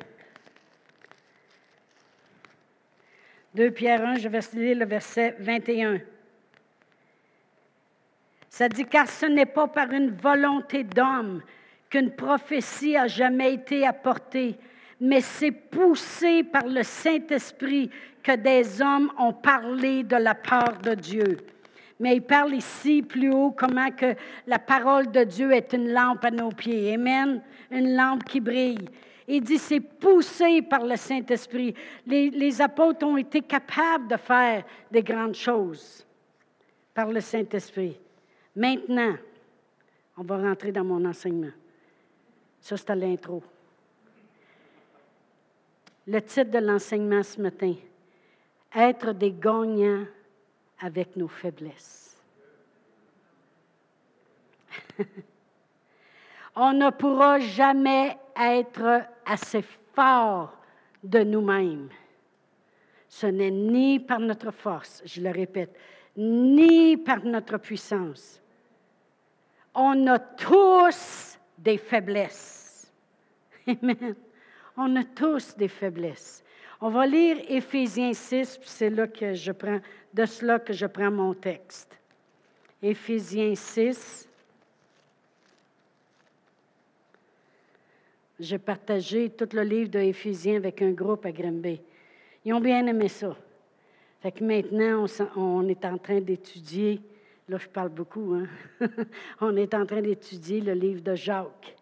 [3.55, 6.01] 2 Pierre 1, je vais lire le verset 21.
[8.49, 11.43] Ça dit, car ce n'est pas par une volonté d'homme
[11.91, 14.57] qu'une prophétie a jamais été apportée,
[15.01, 17.91] mais c'est poussé par le Saint-Esprit
[18.27, 21.37] que des hommes ont parlé de la part de Dieu.
[22.01, 24.17] Mais il parle ici plus haut comment que
[24.49, 26.95] la parole de Dieu est une lampe à nos pieds.
[26.95, 27.41] Amen.
[27.71, 28.89] Une lampe qui brille.
[29.29, 31.73] Il dit, c'est poussé par le Saint-Esprit.
[32.05, 36.05] Les, les, apôtres ont été capables de faire des grandes choses
[36.93, 37.97] par le Saint-Esprit.
[38.57, 39.15] Maintenant,
[40.17, 41.53] on va rentrer dans mon enseignement.
[42.61, 43.41] Ça, c'est à l'intro.
[46.09, 47.75] Le titre de l'enseignement ce matin,
[48.75, 50.07] être des gagnants
[50.81, 52.23] avec nos faiblesses.
[56.57, 59.63] On ne pourra jamais être assez
[59.95, 60.53] fort
[61.03, 61.89] de nous-mêmes.
[63.09, 65.75] Ce n'est ni par notre force, je le répète,
[66.17, 68.41] ni par notre puissance.
[69.75, 72.91] On a tous des faiblesses.
[73.67, 74.15] Amen.
[74.77, 76.43] On a tous des faiblesses.
[76.81, 81.97] On va lire Éphésiens 6, puis c'est de cela que je prends mon texte.
[82.83, 84.29] Éphésiens 6.
[88.39, 91.81] J'ai partagé tout le livre de Éphésiens avec un groupe à Grimby.
[92.45, 93.35] Ils ont bien aimé ça.
[94.21, 97.01] Fait que maintenant, on, on est en train d'étudier,
[97.49, 98.47] là je parle beaucoup, hein?
[99.41, 101.75] on est en train d'étudier le livre de Jacques.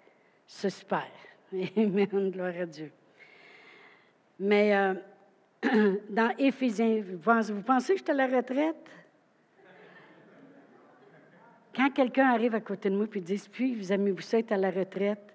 [0.47, 1.09] C'est super.
[1.77, 2.93] Amen, gloire à Dieu.
[4.39, 4.95] Mais euh,
[6.11, 8.91] dans Éphésiens, vous pensez que j'étais à la retraite?
[11.75, 14.71] Quand quelqu'un arrive à côté de moi et dit Puis, vous aimez-vous ça à la
[14.71, 15.35] retraite?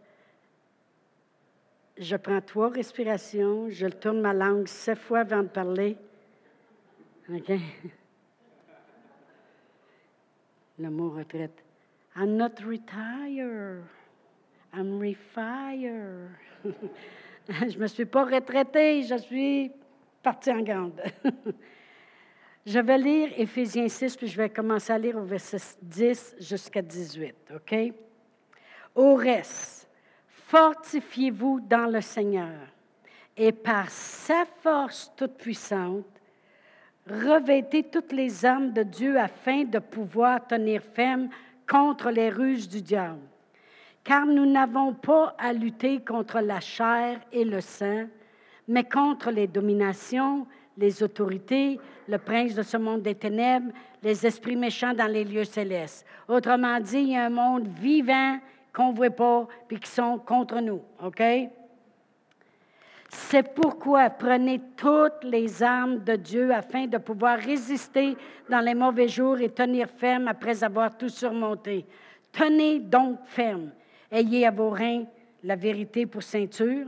[1.97, 5.97] Je prends trois respirations, je tourne ma langue sept fois avant de parler.
[7.29, 7.49] OK?
[10.79, 11.61] Le mot retraite.
[12.15, 13.83] I'm not retired.
[14.73, 16.29] I'm refire.
[17.67, 19.71] je ne me suis pas retraitée, je suis
[20.21, 21.01] partie en grande.
[22.65, 26.81] je vais lire Éphésiens 6, puis je vais commencer à lire au verset 10 jusqu'à
[26.81, 27.53] 18.
[27.55, 27.75] OK?
[28.93, 29.89] Au reste,
[30.27, 32.67] fortifiez-vous dans le Seigneur
[33.35, 36.05] et par sa force toute puissante,
[37.07, 41.29] revêtez toutes les armes de Dieu afin de pouvoir tenir ferme
[41.67, 43.21] contre les ruses du diable
[44.09, 48.07] car nous n'avons pas à lutter contre la chair et le sang,
[48.67, 54.55] mais contre les dominations, les autorités, le prince de ce monde des ténèbres, les esprits
[54.55, 56.07] méchants dans les lieux célestes.
[56.27, 58.39] Autrement dit, il y a un monde vivant
[58.73, 60.81] qu'on ne voit pas, puis qui sont contre nous.
[61.03, 61.21] OK?
[63.09, 68.17] C'est pourquoi prenez toutes les armes de Dieu afin de pouvoir résister
[68.49, 71.85] dans les mauvais jours et tenir ferme après avoir tout surmonté.
[72.31, 73.69] Tenez donc ferme.
[74.11, 75.05] Ayez à vos reins
[75.43, 76.87] la vérité pour ceinture.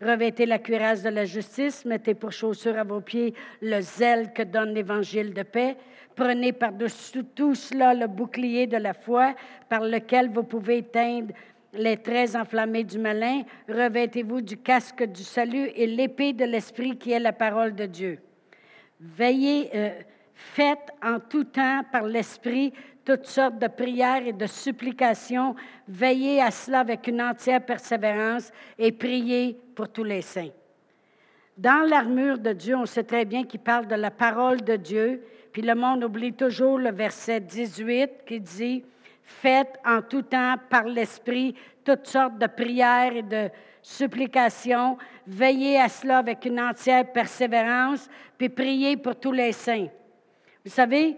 [0.00, 1.84] Revêtez la cuirasse de la justice.
[1.84, 5.76] Mettez pour chaussure à vos pieds le zèle que donne l'évangile de paix.
[6.16, 9.34] Prenez par-dessus tout cela le bouclier de la foi
[9.68, 11.32] par lequel vous pouvez éteindre
[11.72, 13.42] les traits enflammés du malin.
[13.68, 18.18] Revêtez-vous du casque du salut et l'épée de l'esprit qui est la parole de Dieu.
[19.00, 19.90] Veillez, euh,
[20.34, 22.72] faites en tout temps par l'esprit
[23.04, 25.54] toutes sortes de prières et de supplications.
[25.86, 30.50] Veillez à cela avec une entière persévérance et priez pour tous les saints.
[31.56, 35.22] Dans l'armure de Dieu, on sait très bien qu'il parle de la parole de Dieu,
[35.52, 38.84] puis le monde oublie toujours le verset 18 qui dit
[39.22, 43.48] Faites en tout temps par l'Esprit toutes sortes de prières et de
[43.80, 44.98] supplications.
[45.26, 49.88] Veillez à cela avec une entière persévérance, puis priez pour tous les saints.
[50.64, 51.16] Vous savez,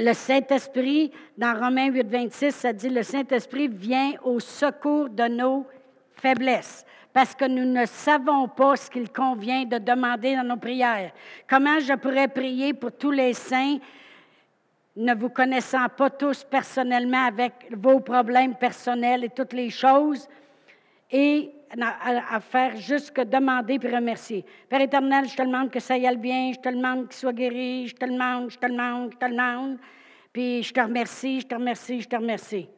[0.00, 5.66] le Saint-Esprit, dans Romains 8, 26, ça dit, le Saint-Esprit vient au secours de nos
[6.16, 11.12] faiblesses, parce que nous ne savons pas ce qu'il convient de demander dans nos prières.
[11.48, 13.78] Comment je pourrais prier pour tous les saints,
[14.96, 20.28] ne vous connaissant pas tous personnellement avec vos problèmes personnels et toutes les choses,
[21.78, 24.44] à, faire juste demander puis remercier.
[24.68, 27.32] Père éternel, je te demande que ça y aille bien, je te demande qu'il soit
[27.32, 29.78] guéri, je te demande, je te demande, je te demande.
[30.32, 32.68] Puis je te remercie, je te remercie, je te remercie.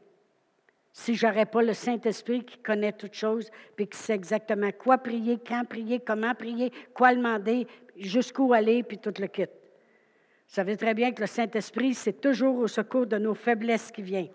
[0.93, 4.99] Si je n'aurais pas le Saint-Esprit qui connaît toutes choses, puis qui sait exactement quoi
[4.99, 9.45] prier, quand prier, comment prier, quoi demander, jusqu'où aller, puis tout le kit.
[9.45, 14.03] Vous savez très bien que le Saint-Esprit, c'est toujours au secours de nos faiblesses qui
[14.03, 14.29] vient.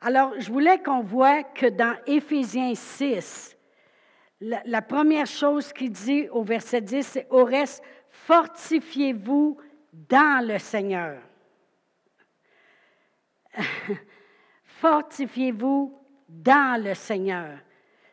[0.00, 3.56] Alors, je voulais qu'on voit que dans Éphésiens 6,
[4.40, 9.58] la, première chose qu'il dit au verset 10, c'est Au reste, fortifiez-vous
[9.92, 11.20] dans le Seigneur.
[14.64, 15.92] fortifiez-vous
[16.28, 17.58] dans le Seigneur.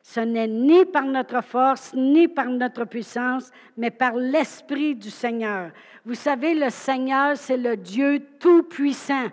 [0.01, 5.71] Ce n'est ni par notre force, ni par notre puissance, mais par l'Esprit du Seigneur.
[6.03, 9.29] Vous savez, le Seigneur, c'est le Dieu tout-puissant.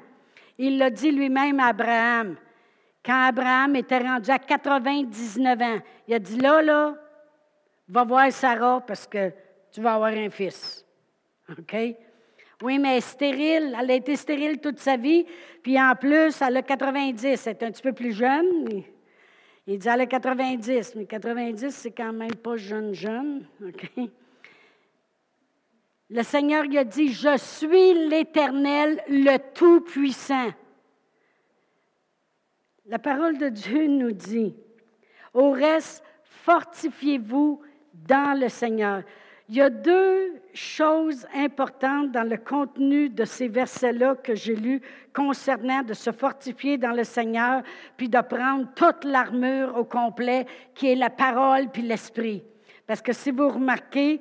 [0.59, 2.37] Il l'a dit lui-même à Abraham.
[3.05, 6.94] Quand Abraham était rendu à 99 ans, il a dit Là, là,
[7.88, 9.32] va voir Sarah parce que
[9.72, 10.84] tu vas avoir un fils.
[11.50, 11.76] OK?
[12.62, 13.76] Oui, mais elle est stérile.
[13.78, 15.26] Elle a été stérile toute sa vie.
[15.62, 17.46] Puis en plus, elle a 90.
[17.46, 18.84] Elle est un petit peu plus jeune.
[19.66, 20.94] Il dit Elle a 90.
[20.94, 23.46] Mais 90, c'est quand même pas jeune, jeune.
[23.66, 23.90] OK?
[26.11, 30.50] Le Seigneur lui a dit Je suis l'Éternel, le Tout-Puissant.
[32.87, 34.57] La parole de Dieu nous dit,
[35.33, 37.62] au reste, fortifiez-vous
[37.95, 39.03] dans le Seigneur.
[39.49, 44.80] Il y a deux choses importantes dans le contenu de ces versets-là que j'ai lus
[45.14, 47.62] concernant de se fortifier dans le Seigneur,
[47.97, 52.43] puis de prendre toute l'armure au complet, qui est la parole puis l'esprit.
[52.87, 54.20] Parce que si vous remarquez,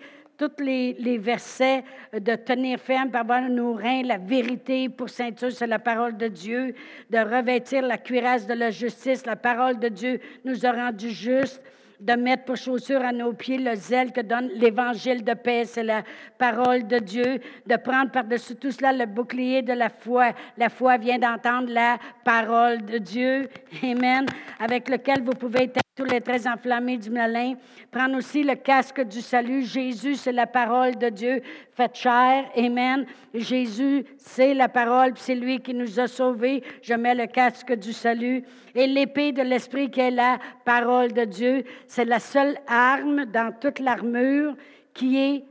[0.49, 1.83] tous les, versets
[2.13, 6.73] de tenir ferme par nos reins, la vérité pour ceinture, c'est la parole de Dieu,
[7.09, 11.61] de revêtir la cuirasse de la justice, la parole de Dieu nous a rendus justes
[12.01, 15.83] de mettre pour chaussure à nos pieds le zèle que donne l'évangile de paix, c'est
[15.83, 16.03] la
[16.37, 20.31] parole de Dieu, de prendre par-dessus tout cela le bouclier de la foi.
[20.57, 23.47] La foi vient d'entendre la parole de Dieu,
[23.83, 24.25] Amen,
[24.59, 27.53] avec lequel vous pouvez être tous les traits enflammés du malin.
[27.91, 29.63] Prendre aussi le casque du salut.
[29.63, 31.41] Jésus, c'est la parole de Dieu
[31.73, 32.45] faite chair.
[32.55, 33.05] Amen.
[33.33, 36.63] Jésus, c'est la parole, c'est lui qui nous a sauvés.
[36.81, 38.43] Je mets le casque du salut.
[38.75, 41.63] Et l'épée de l'Esprit qui est la parole de Dieu.
[41.87, 44.55] C'est la seule arme dans toute l'armure
[44.93, 45.43] qui est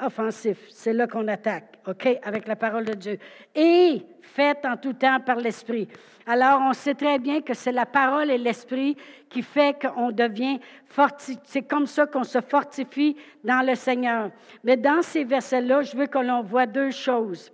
[0.00, 0.58] offensif.
[0.70, 3.18] C'est là qu'on attaque, OK, avec la parole de Dieu.
[3.54, 5.88] Et faite en tout temps par l'Esprit.
[6.26, 8.96] Alors, on sait très bien que c'est la parole et l'Esprit
[9.28, 11.40] qui fait qu'on devient fortifié.
[11.44, 14.30] C'est comme ça qu'on se fortifie dans le Seigneur.
[14.62, 17.52] Mais dans ces versets-là, je veux que l'on voit deux choses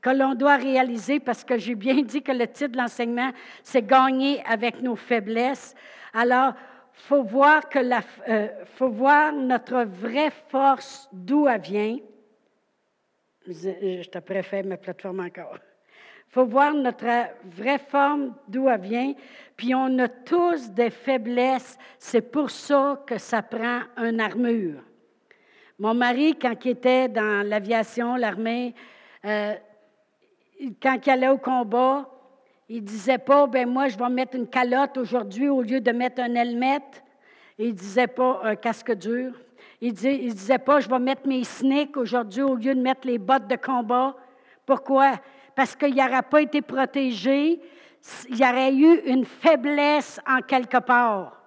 [0.00, 3.30] que l'on doit réaliser parce que j'ai bien dit que le titre de l'enseignement,
[3.62, 5.74] c'est gagner avec nos faiblesses.
[6.14, 6.54] Alors,
[6.92, 11.98] faut voir que la, euh, faut voir notre vraie force d'où elle vient.
[13.46, 15.58] Je te préfère ma plateforme encore.
[16.28, 17.06] faut voir notre
[17.44, 19.14] vraie forme d'où elle vient.
[19.56, 21.76] Puis on a tous des faiblesses.
[21.98, 24.82] C'est pour ça que ça prend une armure.
[25.78, 28.74] Mon mari, quand il était dans l'aviation, l'armée,
[29.24, 29.54] euh,
[30.82, 32.08] quand il allait au combat,
[32.68, 36.22] il disait pas, ben moi, je vais mettre une calotte aujourd'hui au lieu de mettre
[36.22, 36.82] un helmet.
[37.58, 39.32] Il disait pas un casque dur.
[39.80, 43.18] Il il disait pas, je vais mettre mes sneaks aujourd'hui au lieu de mettre les
[43.18, 44.14] bottes de combat.
[44.66, 45.14] Pourquoi?
[45.56, 47.60] Parce qu'il n'aurait pas été protégé.
[48.28, 51.42] Il aurait eu une faiblesse en quelque part.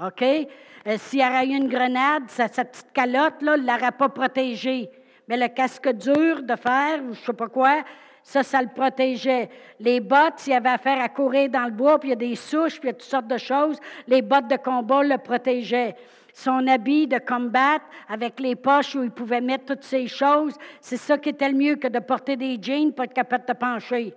[0.00, 0.22] OK?
[0.22, 4.88] Euh, s'il y aurait eu une grenade, sa, petite calotte, là, ne l'aurait pas protégé.
[5.28, 7.82] Mais le casque dur de fer, je ne sais pas quoi,
[8.22, 9.48] ça, ça le protégeait.
[9.78, 12.36] Les bottes, s'il avait affaire à courir dans le bois, puis il y a des
[12.36, 15.96] souches, puis il y a toutes sortes de choses, les bottes de combat le protégeaient.
[16.32, 20.96] Son habit de combat avec les poches où il pouvait mettre toutes ces choses, c'est
[20.96, 24.14] ça qui était le mieux que de porter des jeans pour être capable de pencher.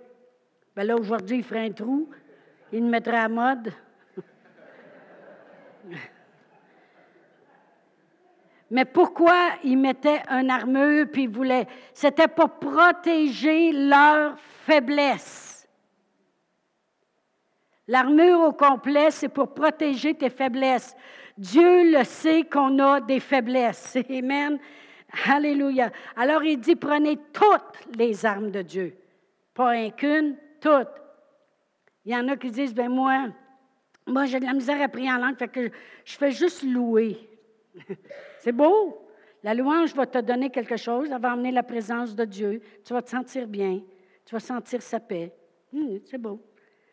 [0.76, 2.08] Bien là, aujourd'hui, il ferait un trou,
[2.72, 3.72] il le mettrait à mode.
[8.74, 11.68] Mais pourquoi ils mettaient un armure puis ils voulaient?
[11.92, 15.68] C'était pour protéger leur faiblesse.
[17.86, 20.96] L'armure au complet, c'est pour protéger tes faiblesses.
[21.38, 23.96] Dieu le sait qu'on a des faiblesses.
[24.10, 24.58] Amen.
[25.24, 25.92] Alléluia.
[26.16, 28.96] Alors il dit, prenez toutes les armes de Dieu.
[29.54, 31.00] Pas un qu'une, toutes.
[32.04, 33.28] Il y en a qui disent, ben moi,
[34.04, 35.70] moi j'ai de la misère à prier en langue, fait que
[36.04, 37.20] je fais juste louer.
[38.44, 39.08] C'est beau.
[39.42, 42.60] La louange va te donner quelque chose, elle va amener la présence de Dieu.
[42.84, 43.80] Tu vas te sentir bien,
[44.22, 45.32] tu vas sentir sa paix.
[45.72, 46.42] Hum, c'est beau.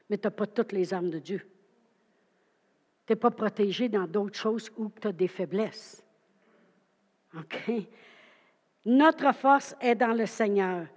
[0.10, 1.42] Mais tu n'as pas toutes les armes de Dieu.
[3.06, 6.02] Tu n'es pas protégé dans d'autres choses où tu as des faiblesses.
[7.38, 7.70] OK?
[8.86, 10.88] Notre force est dans le Seigneur.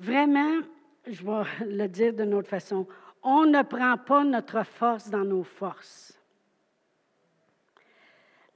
[0.00, 0.58] Vraiment,
[1.06, 2.88] je vais le dire d'une autre façon,
[3.22, 6.18] on ne prend pas notre force dans nos forces.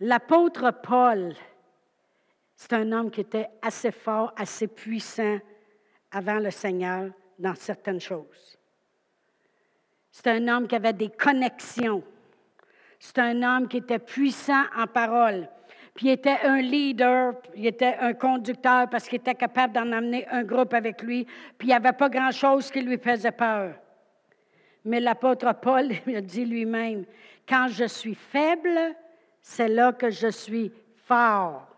[0.00, 1.34] L'apôtre Paul,
[2.54, 5.38] c'est un homme qui était assez fort, assez puissant
[6.10, 8.58] avant le Seigneur dans certaines choses.
[10.10, 12.02] C'est un homme qui avait des connexions.
[12.98, 15.48] C'est un homme qui était puissant en parole.
[15.94, 20.26] Puis il était un leader, il était un conducteur parce qu'il était capable d'en amener
[20.28, 21.24] un groupe avec lui.
[21.56, 23.74] Puis il n'y avait pas grand-chose qui lui faisait peur.
[24.84, 27.06] Mais l'apôtre Paul il a dit lui-même,
[27.48, 28.94] quand je suis faible,
[29.48, 30.72] c'est là que je suis
[31.06, 31.68] fort.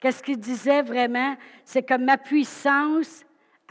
[0.00, 1.36] Qu'est-ce qu'il disait vraiment?
[1.64, 3.24] C'est que ma puissance,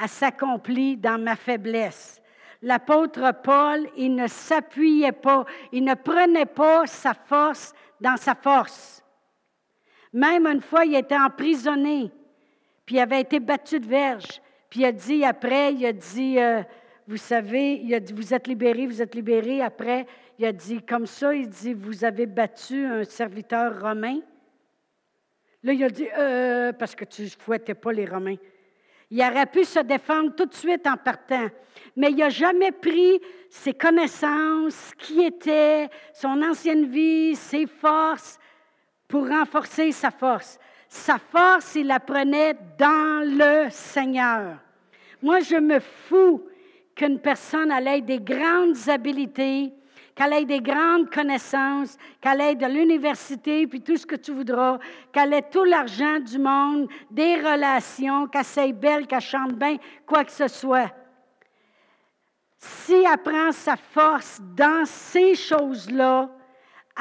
[0.08, 2.22] s'accomplit dans ma faiblesse.
[2.62, 9.04] L'apôtre Paul, il ne s'appuyait pas, il ne prenait pas sa force dans sa force.
[10.14, 12.10] Même une fois, il était emprisonné,
[12.86, 14.42] puis il avait été battu de verge.
[14.70, 16.64] Puis il a dit après, il a dit, euh,
[17.08, 19.62] vous savez, il a dit, vous êtes libéré, vous êtes libéré.
[19.62, 20.06] Après,
[20.40, 24.20] il a dit comme ça, il dit, vous avez battu un serviteur romain.
[25.64, 28.38] Là, il a dit, euh, parce que tu ne fouettais pas les Romains.
[29.10, 31.48] Il aurait pu se défendre tout de suite en partant,
[31.96, 33.20] mais il n'a jamais pris
[33.50, 38.38] ses connaissances, qui était, son ancienne vie, ses forces,
[39.08, 40.60] pour renforcer sa force.
[40.90, 44.58] Sa force, il la prenait dans le Seigneur.
[45.22, 46.46] Moi, je me fous
[46.96, 49.74] qu'une personne ait des grandes habiletés,
[50.18, 54.80] qu'elle ait des grandes connaissances, qu'elle ait de l'université, puis tout ce que tu voudras,
[55.14, 60.26] qu'elle ait tout l'argent du monde, des relations, qu'elle soit belle, qu'elle chante bien, quoi
[60.26, 60.92] que ce soit.
[62.58, 66.32] Si elle prend sa force dans ces choses-là,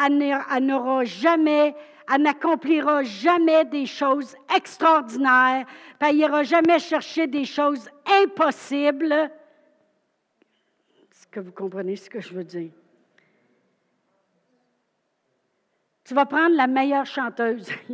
[0.04, 1.74] elle n'aura jamais,
[2.12, 5.64] elle n'accomplira jamais des choses extraordinaires,
[6.00, 7.88] elle n'ira jamais chercher des choses
[8.22, 9.30] impossibles.
[11.10, 12.72] Est-ce que vous comprenez ce que je veux dire?
[16.06, 17.68] Tu vas prendre la meilleure chanteuse.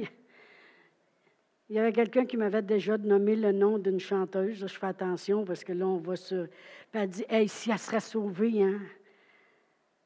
[1.70, 4.58] Il y avait quelqu'un qui m'avait déjà nommé le nom d'une chanteuse.
[4.58, 6.46] Je fais attention parce que là, on va sur.
[6.90, 8.78] Puis elle dit Hey, si elle serait sauvée, hein?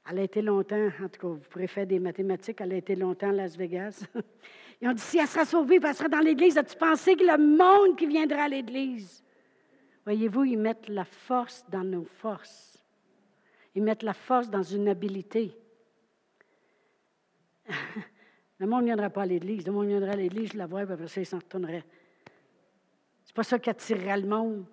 [0.09, 1.27] Elle a été longtemps, en tout cas,
[1.61, 4.05] vous faire des mathématiques, elle a été longtemps à Las Vegas.
[4.81, 7.39] Ils ont dit Si elle serait sauvée, elle serait dans l'Église, as-tu pensé que le
[7.39, 9.25] monde qui viendrait à l'Église?
[10.05, 12.81] Voyez-vous, ils mettent la force dans nos forces.
[13.75, 15.59] Ils mettent la force dans une habileté.
[18.59, 19.67] Le monde ne viendrait pas à l'Église.
[19.67, 21.85] Le monde viendrait à l'Église, je la vois, puis après ça, il s'en retournerait.
[23.25, 24.65] C'est pas ça qui attirerait le monde.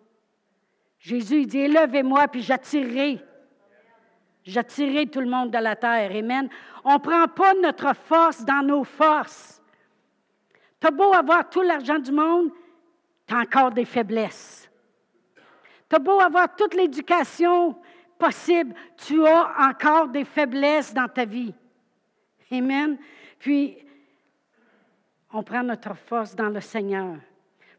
[1.00, 3.20] Jésus, il dit, élevez-moi, puis j'attirerai.
[4.46, 6.12] J'attirerai tout le monde de la terre.
[6.16, 6.50] Amen.
[6.84, 9.62] On ne prend pas notre force dans nos forces.
[10.80, 12.52] Tu as beau avoir tout l'argent du monde,
[13.26, 14.70] tu as encore des faiblesses.
[15.90, 17.76] Tu as beau avoir toute l'éducation
[18.18, 21.54] possible, tu as encore des faiblesses dans ta vie.
[22.54, 22.98] Amen.
[23.40, 23.78] Puis,
[25.32, 27.16] on prend notre force dans le Seigneur.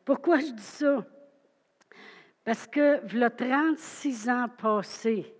[0.04, 1.06] Pourquoi je dis ça?
[2.44, 5.32] Parce que, le 36 ans passés,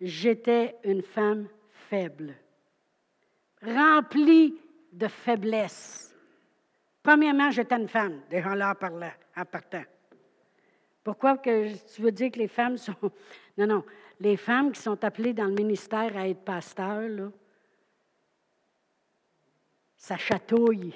[0.00, 1.46] j'étais une femme
[1.88, 2.34] faible,
[3.62, 4.60] remplie
[4.92, 6.12] de faiblesse.
[7.02, 8.74] Premièrement, j'étais une femme, déjà là
[9.36, 9.84] en partant.
[11.04, 12.94] Pourquoi que tu veux dire que les femmes sont.
[13.56, 13.84] Non, non.
[14.18, 17.30] Les femmes qui sont appelées dans le ministère à être pasteurs, là,
[20.04, 20.94] ça chatouille.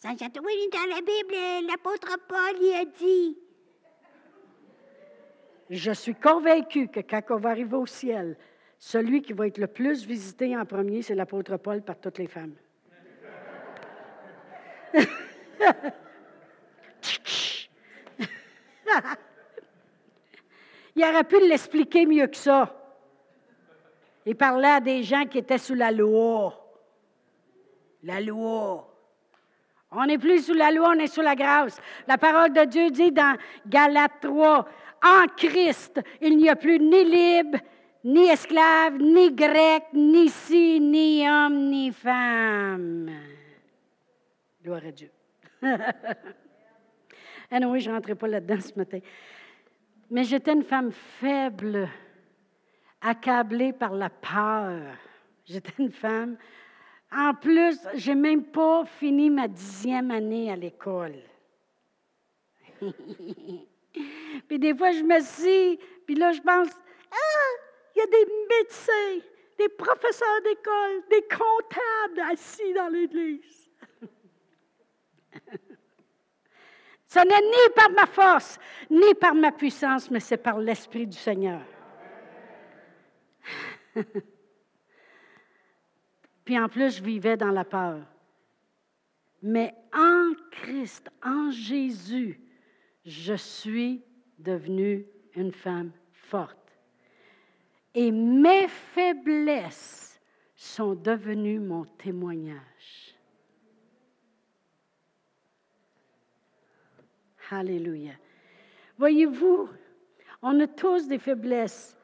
[0.00, 1.36] Ça chatouille dans la Bible,
[1.68, 3.38] l'apôtre Paul y a dit.
[5.70, 8.36] Je suis convaincu que quand on va arriver au ciel,
[8.76, 12.26] celui qui va être le plus visité en premier, c'est l'apôtre Paul par toutes les
[12.26, 12.56] femmes.
[20.96, 22.81] Il aurait pu l'expliquer mieux que ça.
[24.24, 26.58] Il parlait à des gens qui étaient sous la loi.
[28.04, 28.88] La loi.
[29.90, 31.78] On n'est plus sous la loi, on est sous la grâce.
[32.06, 34.66] La parole de Dieu dit dans Galates 3,
[35.04, 37.58] en Christ, il n'y a plus ni libre,
[38.04, 43.10] ni esclave, ni grec, ni ci, ni homme, ni femme.
[44.62, 45.10] Gloire à Dieu.
[47.50, 48.98] ah non, oui, je ne rentrais pas là-dedans ce matin.
[50.10, 51.88] Mais j'étais une femme faible
[53.02, 54.80] accablée par la peur.
[55.44, 56.36] J'étais une femme.
[57.14, 61.16] En plus, je n'ai même pas fini ma dixième année à l'école.
[64.48, 66.68] puis des fois, je me suis, puis là, je pense,
[67.10, 67.50] ah,
[67.94, 69.20] il y a des médecins,
[69.58, 73.70] des professeurs d'école, des comptables assis dans l'église.
[77.06, 81.18] Ce n'est ni par ma force, ni par ma puissance, mais c'est par l'Esprit du
[81.18, 81.60] Seigneur.
[86.44, 88.00] Puis en plus, je vivais dans la peur.
[89.42, 92.40] Mais en Christ, en Jésus,
[93.04, 94.04] je suis
[94.38, 96.58] devenue une femme forte.
[97.94, 100.20] Et mes faiblesses
[100.54, 103.16] sont devenues mon témoignage.
[107.50, 108.12] Alléluia.
[108.96, 109.68] Voyez-vous,
[110.40, 111.96] on a tous des faiblesses.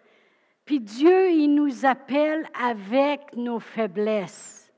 [0.69, 4.71] Puis Dieu, il nous appelle avec nos faiblesses.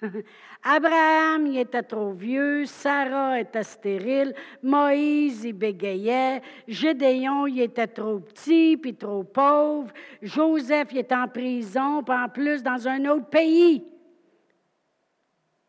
[0.62, 8.20] Abraham, il était trop vieux, Sarah était stérile, Moïse, il bégayait, Gédéon, il était trop
[8.20, 13.26] petit, puis trop pauvre, Joseph, il était en prison, puis en plus dans un autre
[13.26, 13.82] pays.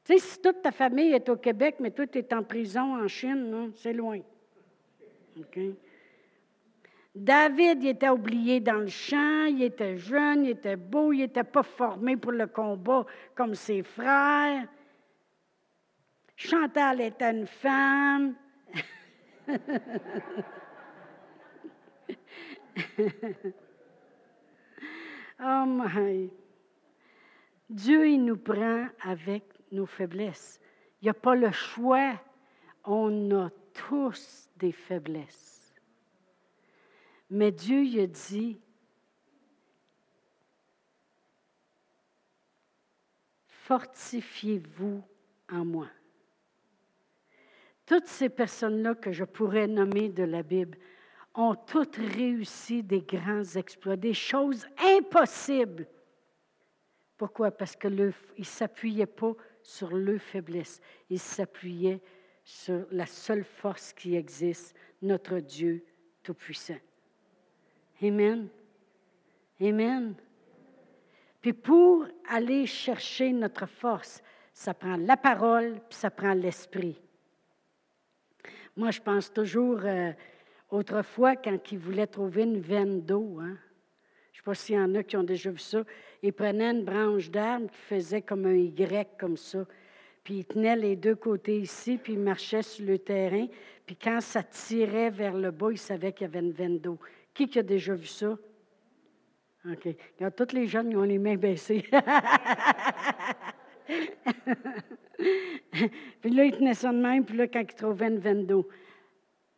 [0.06, 3.04] Tu sais, si toute ta famille est au Québec, mais toi, tu es en prison
[3.04, 4.20] en Chine, c'est loin.
[7.18, 11.44] David, il était oublié dans le champ, il était jeune, il était beau, il n'était
[11.44, 14.68] pas formé pour le combat comme ses frères.
[16.36, 18.36] Chantal était une femme.
[25.40, 26.30] oh my.
[27.68, 30.62] Dieu, il nous prend avec nos faiblesses.
[31.02, 32.14] Il n'y a pas le choix.
[32.86, 35.57] On a tous des faiblesses.
[37.30, 38.60] Mais Dieu, il a dit,
[43.48, 45.04] fortifiez-vous
[45.52, 45.88] en moi.
[47.86, 50.78] Toutes ces personnes-là que je pourrais nommer de la Bible
[51.36, 55.88] ont toutes réussi des grands exploits, des choses impossibles.
[57.18, 57.52] Pourquoi?
[57.52, 62.02] Parce qu'ils ne s'appuyaient pas sur leur faiblesse, ils s'appuyaient
[62.44, 65.84] sur la seule force qui existe, notre Dieu
[66.24, 66.78] Tout-Puissant.
[68.02, 68.48] Amen.
[69.62, 70.14] Amen.
[71.42, 74.22] Puis pour aller chercher notre force,
[74.54, 77.00] ça prend la parole, puis ça prend l'esprit.
[78.76, 80.12] Moi, je pense toujours, euh,
[80.70, 83.58] autrefois, quand ils voulaient trouver une veine d'eau, hein,
[84.32, 85.84] je ne sais pas s'il y en a qui ont déjà vu ça,
[86.22, 89.66] ils prenaient une branche d'arbre qui faisait comme un Y, comme ça.
[90.24, 93.48] Puis ils tenaient les deux côtés ici, puis ils marchaient sur le terrain.
[93.86, 97.00] Puis quand ça tirait vers le bas, ils savaient qu'il y avait une veine d'eau.
[97.38, 98.36] Qui, qui a déjà vu ça?
[99.70, 99.88] OK.
[100.18, 101.84] Quand tous les jeunes ils ont les mains baissées.
[106.20, 108.68] puis là, ils tenaient ça de même, puis là, quand ils trouvaient une veine d'eau,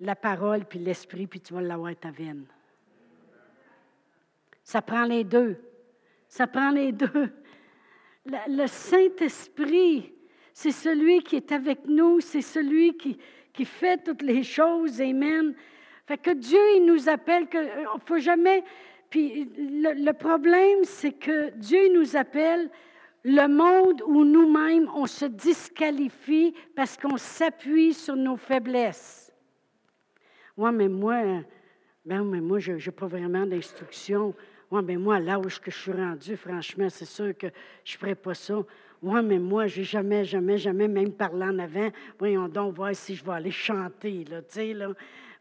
[0.02, 2.46] la parole, puis l'esprit, puis tu vas l'avoir ta veine.
[4.62, 5.56] Ça prend les deux.
[6.28, 7.30] Ça prend les deux.
[8.26, 10.12] Le, Saint-Esprit,
[10.52, 13.18] c'est celui qui est avec nous, c'est celui qui,
[13.54, 15.00] qui fait toutes les choses.
[15.00, 15.56] Amen.
[16.10, 18.64] Fait que Dieu, il nous appelle que ne euh, faut jamais
[19.12, 22.72] puis le, problème, c'est que Dieu nous appelle
[23.24, 29.32] le monde où nous-mêmes, on se disqualifie parce qu'on s'appuie sur nos faiblesses.
[30.58, 31.44] Oui, mais moi,
[32.04, 34.34] ben, mais moi, je n'ai pas vraiment d'instruction.
[34.72, 37.48] Oui, mais moi, là où je suis rendu, franchement, c'est sûr que
[37.84, 38.64] je ne ferai pas ça.
[39.04, 41.90] Oui, mais moi, j'ai jamais, jamais, jamais même parlé en avant.
[42.18, 44.90] Voyons donc voir si je vais aller chanter, là, tu sais, là.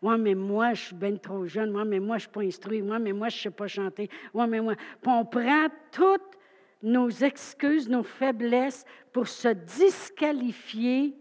[0.01, 1.73] Moi, mais moi, je suis bien trop jeune.
[1.73, 2.83] Moi, mais moi, je ne suis pas instruit.
[2.83, 4.09] Moi, mais moi, je ne sais pas chanter.
[4.33, 4.75] Moi, mais moi.
[4.77, 6.39] Puis on prend toutes
[6.83, 11.17] nos excuses, nos faiblesses pour se disqualifier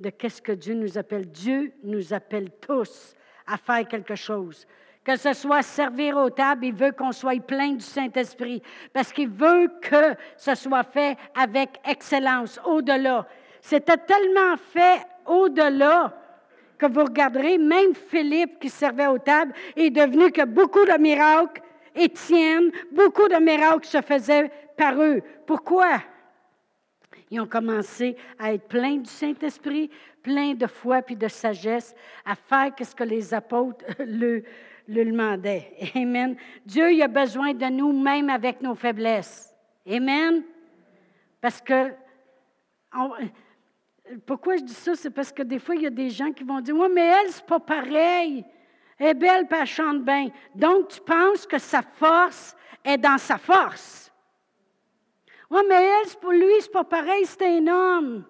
[0.00, 1.30] de qu'est-ce que Dieu nous appelle.
[1.30, 3.14] Dieu nous appelle tous
[3.46, 4.66] à faire quelque chose.
[5.04, 8.60] Que ce soit servir aux tables, il veut qu'on soit plein du Saint-Esprit
[8.92, 13.24] parce qu'il veut que ce soit fait avec excellence, au-delà.
[13.60, 16.12] C'était tellement fait au-delà
[16.78, 21.62] que vous regarderez, même Philippe qui servait aux tables est devenu que beaucoup de miracles,
[21.94, 25.22] Étienne, beaucoup de miracles se faisaient par eux.
[25.46, 26.02] Pourquoi?
[27.30, 29.90] Ils ont commencé à être pleins du Saint-Esprit,
[30.22, 34.44] pleins de foi puis de sagesse, à faire ce que les apôtres le,
[34.86, 35.72] le demandaient.
[35.94, 36.36] Amen.
[36.64, 39.54] Dieu il a besoin de nous, même avec nos faiblesses.
[39.88, 40.42] Amen.
[41.40, 41.92] Parce que
[44.26, 44.94] pourquoi je dis ça?
[44.96, 47.06] C'est parce que des fois, il y a des gens qui vont dire Oui, mais
[47.06, 48.44] elle, c'est pas pareil.
[48.98, 50.28] Elle est belle, puis chante bien.
[50.54, 54.12] Donc, tu penses que sa force est dans sa force.
[55.50, 58.24] Oui, mais elle, pour lui, c'est pas pareil, c'est un homme.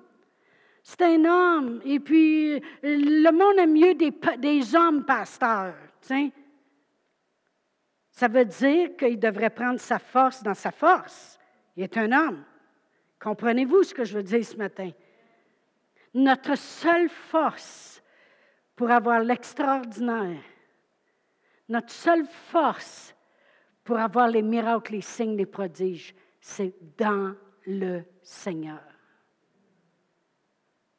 [0.82, 1.80] C'est un homme.
[1.84, 5.74] Et puis, le monde aime mieux des, hommes pasteurs.
[8.10, 11.38] Ça veut dire qu'il devrait prendre sa force dans sa force.
[11.76, 12.44] Il est un homme.
[13.20, 14.90] Comprenez-vous ce que je veux dire ce matin?
[16.16, 18.02] Notre seule force
[18.74, 20.42] pour avoir l'extraordinaire,
[21.68, 23.14] notre seule force
[23.84, 27.34] pour avoir les miracles, les signes, les prodiges, c'est dans
[27.66, 28.80] le Seigneur.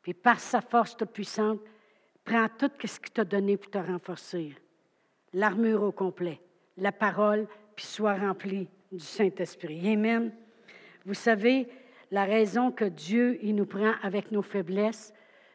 [0.04, 1.62] Puis par sa force toute puissante,
[2.24, 4.56] prends tout ce qu'il t'a donné pour te renforcer.
[5.34, 6.40] L'armure au complet,
[6.78, 9.94] la parole, puis sois rempli du Saint-Esprit.
[9.94, 10.32] Amen.
[11.04, 11.68] Vous savez,
[12.12, 15.14] la raison que Dieu, il nous prend avec nos faiblesses.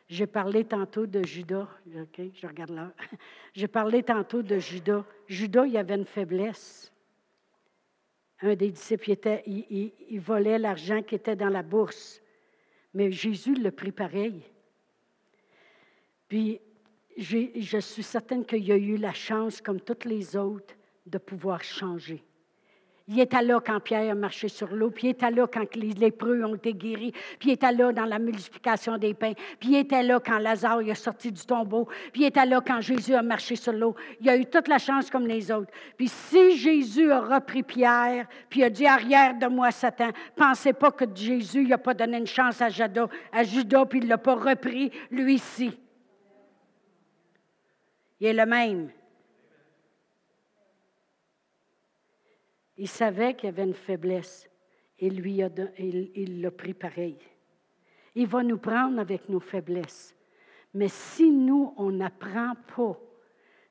[0.08, 1.68] J'ai parlé tantôt de Judas.
[1.96, 2.92] OK, je regarde là.
[3.54, 5.04] J'ai parlé tantôt de Judas.
[5.26, 6.92] Judas, il avait une faiblesse.
[8.42, 12.20] Un des disciples, il, volait l'argent qui était dans la bourse.
[12.92, 14.42] Mais Jésus l'a pris pareil.
[16.28, 16.60] Puis,
[17.16, 20.74] je suis certaine qu'il a eu la chance, comme toutes les autres,
[21.06, 22.22] de pouvoir changer.
[23.08, 25.90] Il était là quand Pierre a marché sur l'eau, puis il était là quand les
[25.90, 29.76] lépreux ont été guéris, puis il était là dans la multiplication des pains, puis il
[29.76, 33.22] était là quand Lazare est sorti du tombeau, puis il était là quand Jésus a
[33.22, 33.96] marché sur l'eau.
[34.20, 35.70] Il a eu toute la chance comme les autres.
[35.96, 40.92] Puis si Jésus a repris Pierre, puis a dit arrière de moi, Satan, pensez pas
[40.92, 44.34] que Jésus n'a pas donné une chance à Judas, à puis il ne l'a pas
[44.34, 45.76] repris, lui-ci.
[48.20, 48.90] Il est le même.
[52.82, 54.50] Il savait qu'il avait une faiblesse.
[54.98, 57.16] il lui a, il l'a pris pareil.
[58.16, 60.16] Il va nous prendre avec nos faiblesses.
[60.74, 62.98] Mais si nous, on n'apprend pas,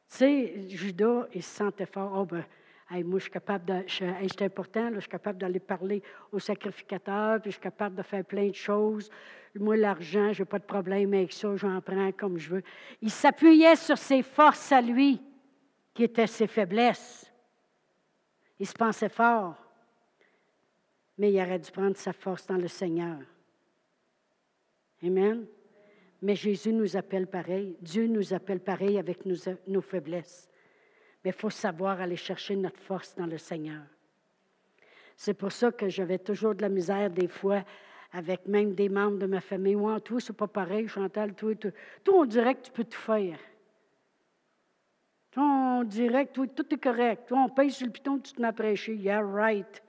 [0.09, 2.45] tu sais, Judas, il se sentait fort, oh ben,
[3.03, 3.83] moi, je suis capable de.
[3.85, 6.01] C'est important, je suis capable d'aller parler
[6.31, 9.09] au sacrificateur, puis je suis capable de faire plein de choses.
[9.59, 12.63] Moi, l'argent, je n'ai pas de problème avec ça, j'en prends comme je veux.
[13.01, 15.21] Il s'appuyait sur ses forces à lui,
[15.93, 17.30] qui étaient ses faiblesses.
[18.61, 19.55] Il se pensait fort,
[21.17, 23.17] mais il aurait dû prendre sa force dans le Seigneur.
[25.03, 25.47] Amen.
[26.21, 27.75] Mais Jésus nous appelle pareil.
[27.81, 29.35] Dieu nous appelle pareil avec nos,
[29.65, 30.47] nos faiblesses.
[31.23, 33.81] Mais il faut savoir aller chercher notre force dans le Seigneur.
[35.17, 37.63] C'est pour ça que j'avais toujours de la misère des fois
[38.11, 39.75] avec même des membres de ma famille.
[39.75, 41.55] Moi, toi, c'est pas pareil, Chantal, toi.
[41.55, 41.71] Toi,
[42.15, 43.39] on dirait que tu peux tout faire.
[45.37, 47.27] On dirait que tout est correct.
[47.27, 48.95] Toi, on paye sur le piton, tu te mets à prêcher.
[48.95, 49.81] Yeah, right.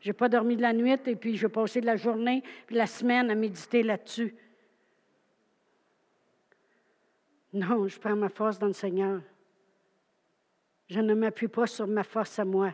[0.00, 3.30] J'ai pas dormi de la nuit et puis j'ai passé la journée puis la semaine
[3.30, 4.34] à méditer là-dessus.
[7.54, 9.20] Non, je prends ma force dans le Seigneur.
[10.88, 12.72] Je ne m'appuie pas sur ma force à moi.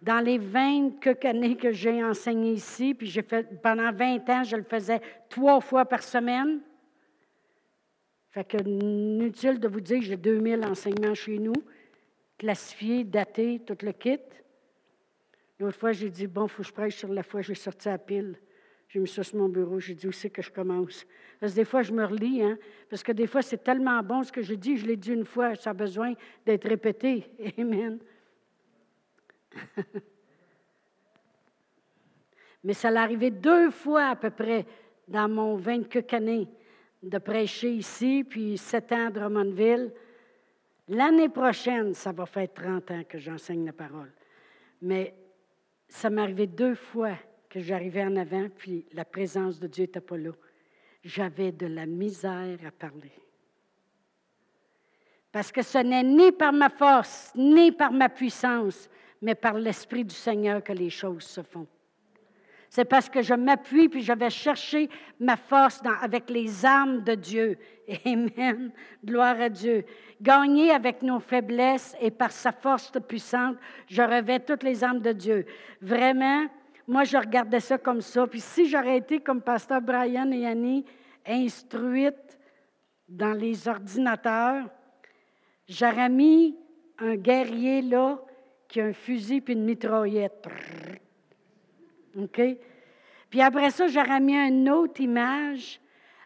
[0.00, 4.44] Dans les 20 quelques années que j'ai enseigné ici, puis j'ai fait, pendant 20 ans,
[4.44, 6.60] je le faisais trois fois par semaine.
[8.32, 11.52] Fait que inutile de vous dire que j'ai 2000 enseignements chez nous,
[12.38, 14.18] classifiés, datés, tout le kit.
[15.58, 17.90] L'autre fois, j'ai dit, bon, il faut que je prêche sur la foi, j'ai sorti
[17.90, 18.38] à pile.
[18.88, 21.06] J'ai mis ça sur mon bureau, j'ai dit où c'est que je commence.
[21.40, 22.58] Parce que des fois, je me relis, hein,
[22.88, 25.26] parce que des fois, c'est tellement bon ce que je dis, je l'ai dit une
[25.26, 26.14] fois, ça a besoin
[26.46, 27.26] d'être répété.
[27.58, 27.98] Amen.
[32.64, 34.64] Mais ça l'est arrivé deux fois à peu près
[35.06, 36.48] dans mon 24 années
[37.02, 39.92] de prêcher ici, puis sept ans à Drummondville.
[40.88, 44.12] L'année prochaine, ça va faire 30 ans que j'enseigne la parole.
[44.80, 45.14] Mais
[45.88, 47.16] ça m'est arrivé deux fois
[47.48, 50.32] que j'arrivais en avant, puis la présence de Dieu n'était pas là.
[51.04, 53.12] J'avais de la misère à parler.
[55.30, 58.88] Parce que ce n'est ni par ma force, ni par ma puissance,
[59.20, 61.66] mais par l'Esprit du Seigneur que les choses se font.
[62.74, 64.88] C'est parce que je m'appuie puis je vais chercher
[65.20, 67.58] ma force avec les armes de Dieu.
[68.06, 68.72] Amen.
[69.04, 69.84] Gloire à Dieu.
[70.22, 73.58] Gagner avec nos faiblesses et par sa force puissante,
[73.88, 75.44] je revêt toutes les armes de Dieu.
[75.82, 76.46] Vraiment,
[76.88, 78.26] moi, je regardais ça comme ça.
[78.26, 80.86] Puis si j'aurais été comme Pasteur Brian et Annie,
[81.26, 82.38] instruite
[83.06, 84.64] dans les ordinateurs,
[85.68, 86.56] j'aurais mis
[87.00, 88.18] un guerrier là
[88.66, 90.48] qui a un fusil puis une mitraillette.
[92.16, 92.40] OK?
[93.30, 95.80] Puis après ça, j'aurais mis une autre image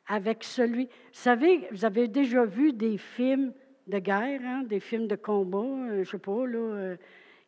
[0.09, 0.85] avec celui.
[0.85, 3.53] Vous savez, vous avez déjà vu des films
[3.87, 6.59] de guerre, hein, des films de combat, euh, je ne sais pas, là.
[6.59, 6.97] Euh,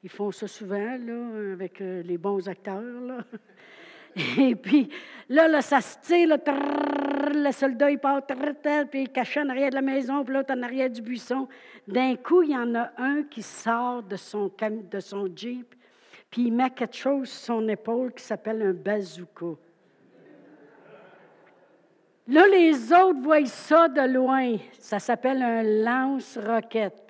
[0.05, 3.18] ils font ça souvent, là, avec euh, les bons acteurs, là.
[4.39, 4.89] Et puis,
[5.28, 6.39] là, là ça se tire, là,
[7.34, 10.62] le soldat, il part, puis il cache en arrière de la maison, puis l'autre en
[10.62, 11.49] arrière du buisson.
[11.86, 14.51] D'un coup, il y en a un qui sort de son,
[14.91, 15.74] de son Jeep,
[16.31, 19.59] puis il met quelque chose sur son épaule qui s'appelle un bazooka.
[22.29, 24.57] Là, les autres voient ça de loin.
[24.79, 27.09] Ça s'appelle un lance-roquette.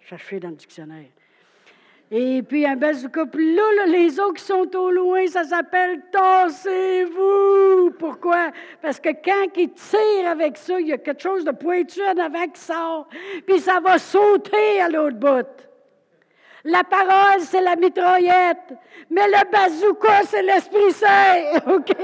[0.00, 1.06] Cherchez dans le dictionnaire.
[2.10, 3.26] Et puis un bazooka.
[3.26, 7.92] Puis là, les autres qui sont au loin, ça s'appelle Tassez-vous.
[7.96, 8.50] Pourquoi?
[8.82, 12.18] Parce que quand ils tirent avec ça, il y a quelque chose de pointu en
[12.18, 13.08] avant qui sort.
[13.46, 15.69] Puis ça va sauter à l'autre bout.
[16.64, 18.74] La parole, c'est la mitraillette.
[19.08, 21.60] Mais le bazooka, c'est l'Esprit Saint.
[21.66, 21.96] OK?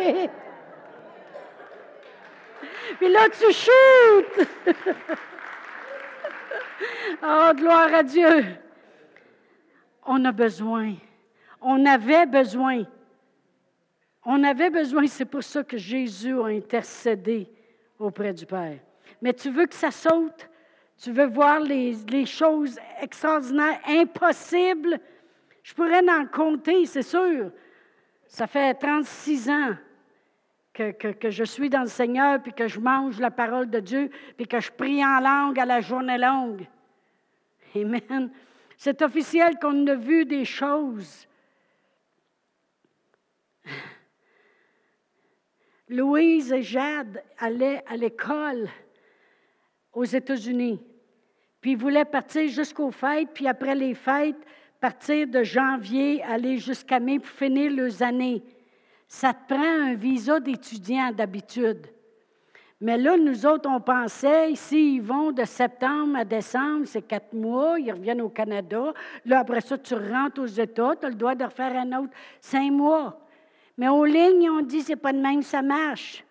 [2.98, 4.48] Puis là, tu shootes.
[7.22, 8.44] oh, gloire à Dieu
[10.06, 10.94] on a besoin.
[11.60, 12.84] On avait besoin.
[14.24, 17.48] On avait besoin, c'est pour ça que Jésus a intercédé
[17.98, 18.78] auprès du Père.
[19.20, 20.48] Mais tu veux que ça saute?
[21.02, 24.98] Tu veux voir les, choses extraordinaires, impossibles?
[25.62, 27.50] Je pourrais en compter, c'est sûr.
[28.26, 29.76] Ça fait 36 ans
[30.72, 34.10] que, que, je suis dans le Seigneur, puis que je mange la parole de Dieu,
[34.36, 36.66] puis que je prie en langue à la journée longue.
[37.74, 38.30] Amen.
[38.76, 41.26] C'est officiel qu'on a vu des choses.
[45.88, 48.68] Louise et Jade allaient à l'école
[49.96, 50.78] aux États-Unis.
[51.60, 54.36] Puis ils voulaient partir jusqu'aux fêtes, puis après les fêtes,
[54.78, 58.42] partir de janvier, aller jusqu'à mai pour finir leurs années.
[59.08, 61.86] Ça te prend un visa d'étudiant d'habitude.
[62.78, 67.32] Mais là, nous autres, on pensait, ici, ils vont de septembre à décembre, c'est quatre
[67.32, 68.92] mois, ils reviennent au Canada.
[69.24, 72.12] Là, après ça, tu rentres aux États, tu as le droit de refaire un autre
[72.42, 73.18] cinq mois.
[73.78, 76.22] Mais aux lignes, on dit, c'est pas de même, ça marche.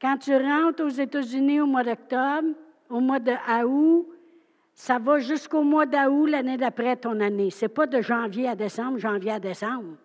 [0.00, 2.48] Quand tu rentres aux États-Unis au mois d'octobre,
[2.92, 4.06] au mois d'août,
[4.74, 7.50] ça va jusqu'au mois d'août l'année d'après ton année.
[7.50, 9.96] C'est pas de janvier à décembre, janvier à décembre.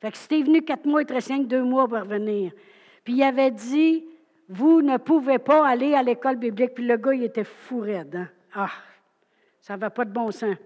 [0.00, 2.52] Fait que si venu quatre mois, il te restait deux mois pour revenir.
[3.04, 4.06] Puis il avait dit,
[4.48, 6.74] vous ne pouvez pas aller à l'école biblique.
[6.74, 8.16] Puis le gars, il était fou raide.
[8.16, 8.28] Hein.
[8.54, 8.70] Ah,
[9.60, 10.56] ça va pas de bon sens.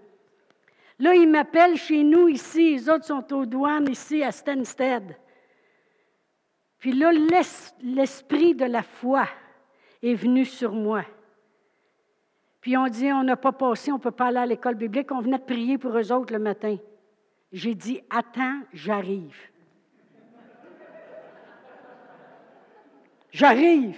[0.99, 2.75] Là, il m'appelle chez nous ici.
[2.75, 5.17] Les autres sont aux douanes ici à Stansted.
[6.79, 7.11] Puis là,
[7.81, 9.27] l'esprit de la foi
[10.01, 11.03] est venu sur moi.
[12.61, 15.11] Puis on dit, on n'a pas passé, on ne peut pas aller à l'école biblique.
[15.11, 16.77] On venait de prier pour eux autres le matin.
[17.51, 19.35] J'ai dit, attends, j'arrive.
[23.31, 23.95] J'arrive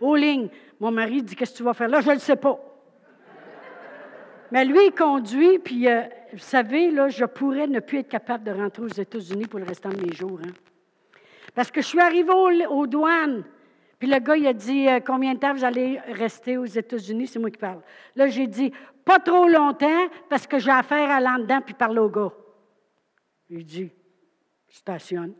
[0.00, 0.48] aux lignes.
[0.80, 2.00] Mon mari dit, qu'est-ce que tu vas faire là?
[2.00, 2.58] Je ne le sais pas.
[4.50, 6.02] Mais lui, il conduit, puis euh,
[6.32, 9.90] vous savez, je pourrais ne plus être capable de rentrer aux États-Unis pour le restant
[9.90, 10.40] de mes jours.
[10.42, 10.52] Hein.
[11.54, 12.32] Parce que je suis arrivée
[12.68, 13.44] aux, douanes,
[13.98, 17.26] puis le gars, il a dit, euh, combien de temps vous allez rester aux États-Unis?
[17.26, 17.80] C'est moi qui parle.
[18.14, 18.72] Là, j'ai dit,
[19.04, 22.32] pas trop longtemps, parce que j'ai affaire à l'en-dedans, puis parler au gars.
[23.50, 23.90] Il dit,
[24.68, 25.34] stationne.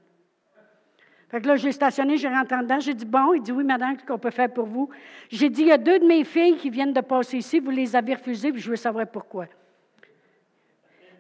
[1.29, 2.81] Fait que là, j'ai stationné, j'ai rentré dedans.
[2.81, 4.89] J'ai dit, bon, il dit, oui, madame, qu'est-ce qu'on peut faire pour vous?
[5.29, 7.71] J'ai dit, il y a deux de mes filles qui viennent de passer ici, vous
[7.71, 9.47] les avez refusées, puis je veux savoir pourquoi.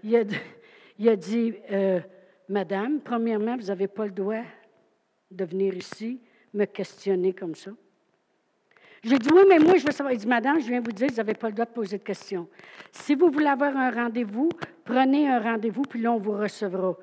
[0.02, 2.00] Il a, dit, euh,
[2.48, 4.42] madame, premièrement, vous n'avez pas le droit
[5.30, 6.20] de venir ici
[6.54, 7.70] me questionner comme ça.
[9.02, 10.12] J'ai dit, oui, mais moi, je veux savoir.
[10.12, 12.02] Il dit, madame, je viens vous dire, vous n'avez pas le droit de poser de
[12.02, 12.48] questions.
[12.90, 14.48] Si vous voulez avoir un rendez-vous,
[14.84, 16.96] prenez un rendez-vous, puis là, on vous recevra.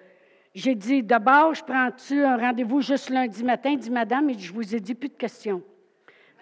[0.53, 3.71] J'ai dit, d'abord, je prends-tu un rendez-vous juste lundi matin?
[3.71, 5.61] Il dit, madame, je vous ai dit plus de questions.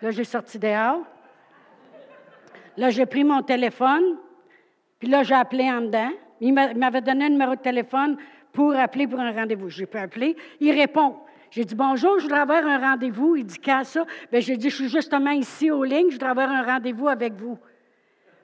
[0.01, 1.01] Là, j'ai sorti dehors.
[2.77, 4.17] Là, j'ai pris mon téléphone.
[4.99, 6.11] Puis là, j'ai appelé en dedans.
[6.41, 8.17] Il m'avait donné un numéro de téléphone
[8.51, 9.69] pour appeler pour un rendez-vous.
[9.69, 10.35] J'ai pu appeler.
[10.59, 11.17] Il répond.
[11.53, 13.35] J'ai dit, bonjour, je voudrais avoir un rendez-vous.
[13.35, 14.07] Il dit, quand ça?
[14.31, 17.33] Bien, j'ai dit, je suis justement ici aux lignes, je voudrais avoir un rendez-vous avec
[17.33, 17.59] vous.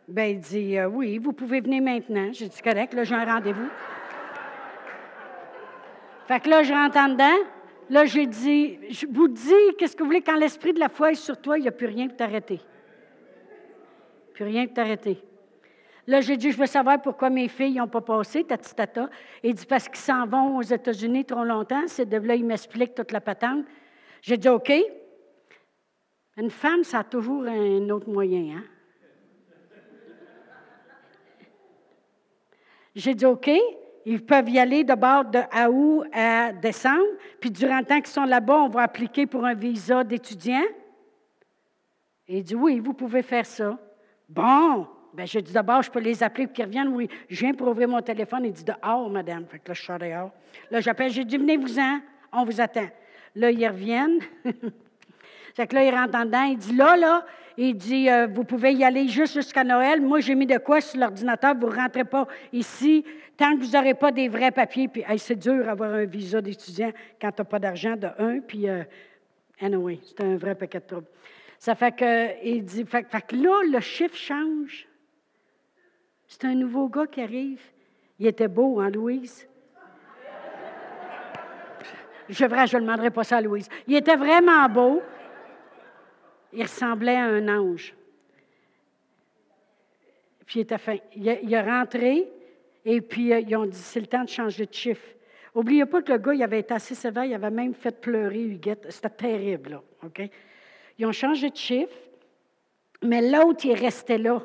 [0.08, 2.30] Bien, il dit, euh, oui, vous pouvez venir maintenant.
[2.32, 3.68] J'ai dit, correct, là, j'ai un rendez-vous.
[6.28, 7.48] Fait que là, je rentre en dedans.
[7.90, 11.10] Là, j'ai dit, je vous dis, qu'est-ce que vous voulez, quand l'esprit de la foi
[11.10, 12.62] est sur toi, il n'y a plus rien pour t'arrêter.
[14.36, 15.20] Plus rien pour t'arrêter.
[16.10, 19.12] Là, j'ai dit, je veux savoir pourquoi mes filles n'ont pas passé, tati tata.
[19.44, 21.84] Il dit, parce qu'ils s'en vont aux États-Unis trop longtemps.
[21.84, 23.64] De là, il m'explique toute la patente.
[24.24, 24.74] J'ai dit, OK.
[26.36, 28.64] Une femme, ça a toujours un autre moyen, hein?
[32.96, 33.52] J'ai dit, OK.
[34.04, 37.06] Ils peuvent y aller d'abord de août à décembre,
[37.40, 40.66] puis durant le temps qu'ils sont là-bas, on va appliquer pour un visa d'étudiant.
[42.28, 43.78] il dit Oui, vous pouvez faire ça.
[44.28, 46.90] Bon, ben je dis d'abord, je peux les appeler pour qu'ils reviennent.
[46.90, 48.46] Oui, je viens pour ouvrir mon téléphone.
[48.46, 49.46] Il dit Dehors, madame.
[49.46, 50.32] Fait que là, je suis dehors.
[50.72, 52.00] Là, j'appelle, j'ai dit Venez-vous-en,
[52.32, 52.88] on vous attend.
[53.36, 54.20] Là, ils reviennent.
[55.56, 56.44] fait que là, il rentre en dedans.
[56.44, 57.26] Il dit Là, là,
[57.58, 60.02] il dit euh, Vous pouvez y aller juste jusqu'à Noël.
[60.02, 61.56] Moi, j'ai mis de quoi sur l'ordinateur.
[61.56, 63.04] Vous ne rentrez pas ici
[63.40, 66.92] tant que vous n'aurez pas des vrais papiers, puis c'est dur d'avoir un visa d'étudiant
[67.22, 68.84] quand tu n'as pas d'argent de un, puis euh,
[69.62, 71.08] anyway, c'est un vrai paquet de troubles.
[71.58, 74.89] Ça fait que, il dit, fait, que là, le chiffre change.
[76.30, 77.62] C'est un nouveau gars qui arrive.
[78.20, 79.48] Il était beau, hein, Louise?
[82.30, 83.68] Je ne je ne demanderai pas ça à Louise.
[83.88, 85.02] Il était vraiment beau.
[86.54, 87.96] Il ressemblait à un ange.
[90.46, 90.78] Puis il était.
[91.16, 92.32] Il, il est rentré,
[92.86, 95.08] et puis, euh, ils ont dit, c'est le temps de changer de chiffre.
[95.56, 98.42] N'oubliez pas que le gars, il avait été assez sévère, il avait même fait pleurer
[98.42, 98.86] Huguette.
[98.90, 100.22] C'était terrible, là, OK?
[100.98, 101.96] Ils ont changé de chiffre,
[103.04, 104.42] mais l'autre, il restait là.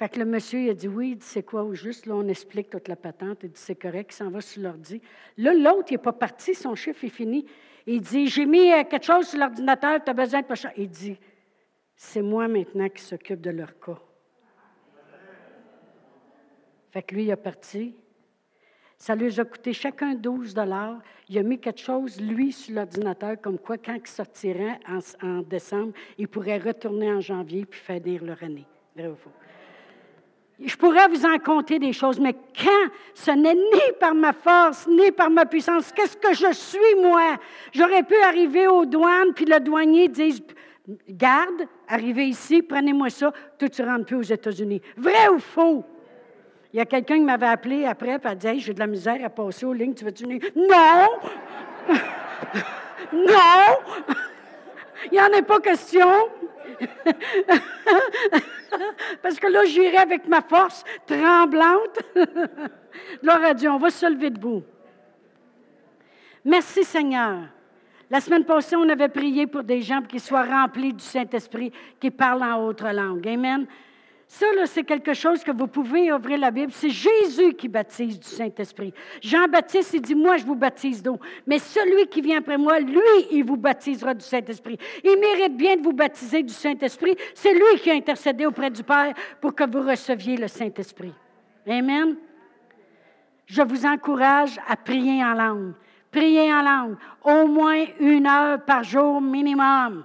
[0.00, 2.06] Fait que le monsieur, il a dit, oui, il dit, c'est quoi au juste?
[2.06, 3.40] Là, on explique toute la patente.
[3.42, 5.02] Il dit, c'est correct, il s'en va sur l'ordi.
[5.36, 7.44] Là, l'autre, il n'est pas parti, son chiffre est fini.
[7.86, 10.88] Il dit, j'ai mis euh, quelque chose sur l'ordinateur, tu as besoin de pas Il
[10.88, 11.18] dit,
[11.94, 13.98] c'est moi maintenant qui s'occupe de leur cas.
[16.92, 17.94] Fait que lui, il a parti.
[18.96, 21.02] Ça lui a coûté chacun 12 dollars.
[21.28, 24.80] Il a mis quelque chose, lui, sur l'ordinateur, comme quoi, quand il sortirait
[25.22, 28.66] en, décembre, il pourrait retourner en janvier puis dire leur année.
[28.96, 29.30] Vrai ou faux?
[30.62, 34.86] Je pourrais vous en compter des choses, mais quand ce n'est ni par ma force,
[34.86, 37.38] ni par ma puissance, qu'est-ce que je suis, moi?
[37.72, 40.42] J'aurais pu arriver aux douanes, puis le douanier dise,
[41.08, 44.82] garde, arrivez ici, prenez-moi ça, tout tu rentres plus aux États-Unis.
[44.98, 45.84] Vrai ou faux?
[46.72, 49.18] Il y a quelqu'un qui m'avait appelé après et a dit J'ai de la misère
[49.24, 50.40] à passer aux lignes, tu veux-tu venir?
[50.54, 51.08] Non
[53.12, 54.14] Non
[55.06, 56.06] Il n'y en a pas question.
[59.22, 61.98] Parce que là, j'irai avec ma force tremblante.
[63.22, 64.62] Gloire à Dieu, on va se lever debout.
[66.44, 67.38] Merci Seigneur.
[68.10, 72.10] La semaine passée, on avait prié pour des gens qui soient remplis du Saint-Esprit, qui
[72.10, 73.26] parlent en autre langue.
[73.28, 73.66] Amen.
[74.32, 76.70] Ça, c'est quelque chose que vous pouvez ouvrir la Bible.
[76.72, 78.94] C'est Jésus qui baptise du Saint-Esprit.
[79.20, 81.18] Jean-Baptiste, il dit, moi, je vous baptise d'eau.
[81.48, 83.00] Mais celui qui vient après moi, lui,
[83.32, 84.78] il vous baptisera du Saint-Esprit.
[85.02, 87.16] Il mérite bien de vous baptiser du Saint-Esprit.
[87.34, 91.12] C'est lui qui a intercédé auprès du Père pour que vous receviez le Saint-Esprit.
[91.66, 92.14] Amen.
[93.46, 95.72] Je vous encourage à prier en langue.
[96.12, 96.96] Prier en langue.
[97.24, 100.04] Au moins une heure par jour minimum.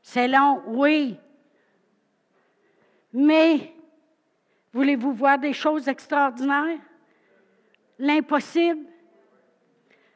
[0.00, 1.18] C'est long, oui.
[3.18, 3.72] Mais
[4.74, 6.78] voulez-vous voir des choses extraordinaires?
[7.98, 8.84] L'impossible?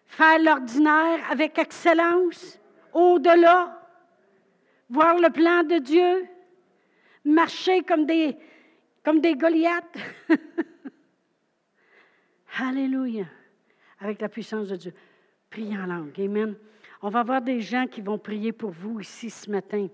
[0.04, 2.60] Faire l'ordinaire avec excellence,
[2.92, 3.80] au-delà?
[4.90, 6.28] Voir le plan de Dieu?
[7.24, 8.36] Marcher comme des,
[9.34, 9.96] Goliaths?
[12.58, 13.24] Alléluia.
[14.00, 14.94] Avec la puissance de Dieu.
[15.48, 16.20] Priez en langue.
[16.20, 16.54] Amen.
[17.00, 19.88] On va voir des gens qui vont prier pour vous ici ce matin,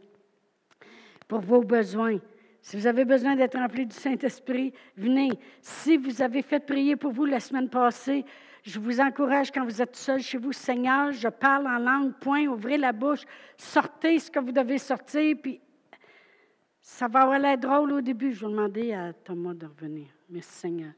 [1.28, 2.18] pour vos besoins.
[2.66, 5.30] Si vous avez besoin d'être rempli du Saint-Esprit, venez.
[5.60, 8.24] Si vous avez fait prier pour vous la semaine passée,
[8.64, 12.48] je vous encourage quand vous êtes seul chez vous, Seigneur, je parle en langue, point,
[12.48, 13.22] ouvrez la bouche,
[13.56, 15.60] sortez ce que vous devez sortir, puis
[16.80, 18.32] ça va avoir l'air drôle au début.
[18.32, 20.08] Je vais demander à Thomas de revenir.
[20.28, 20.92] Merci Seigneur.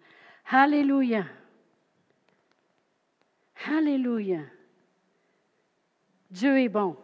[0.50, 1.26] Alléluia.
[3.70, 4.40] Alléluia.
[6.30, 6.96] Dieu est bon.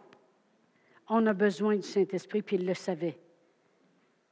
[1.07, 3.19] On a besoin du Saint-Esprit, puis il le savait.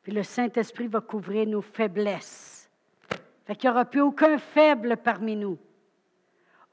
[0.04, 2.70] Puis le Saint-Esprit va couvrir nos faiblesses.
[3.46, 5.58] Fait qu'il n'y aura plus aucun faible parmi nous.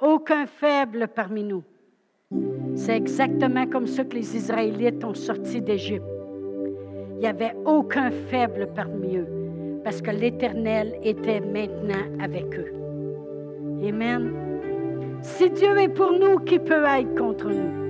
[0.01, 1.62] Aucun faible parmi nous.
[2.74, 6.05] C'est exactement comme ça que les Israélites ont sorti d'Égypte.
[7.14, 9.28] Il n'y avait aucun faible parmi eux
[9.85, 12.72] parce que l'Éternel était maintenant avec eux.
[13.87, 14.35] Amen.
[15.22, 17.81] Si Dieu est pour nous, qui peut être contre nous?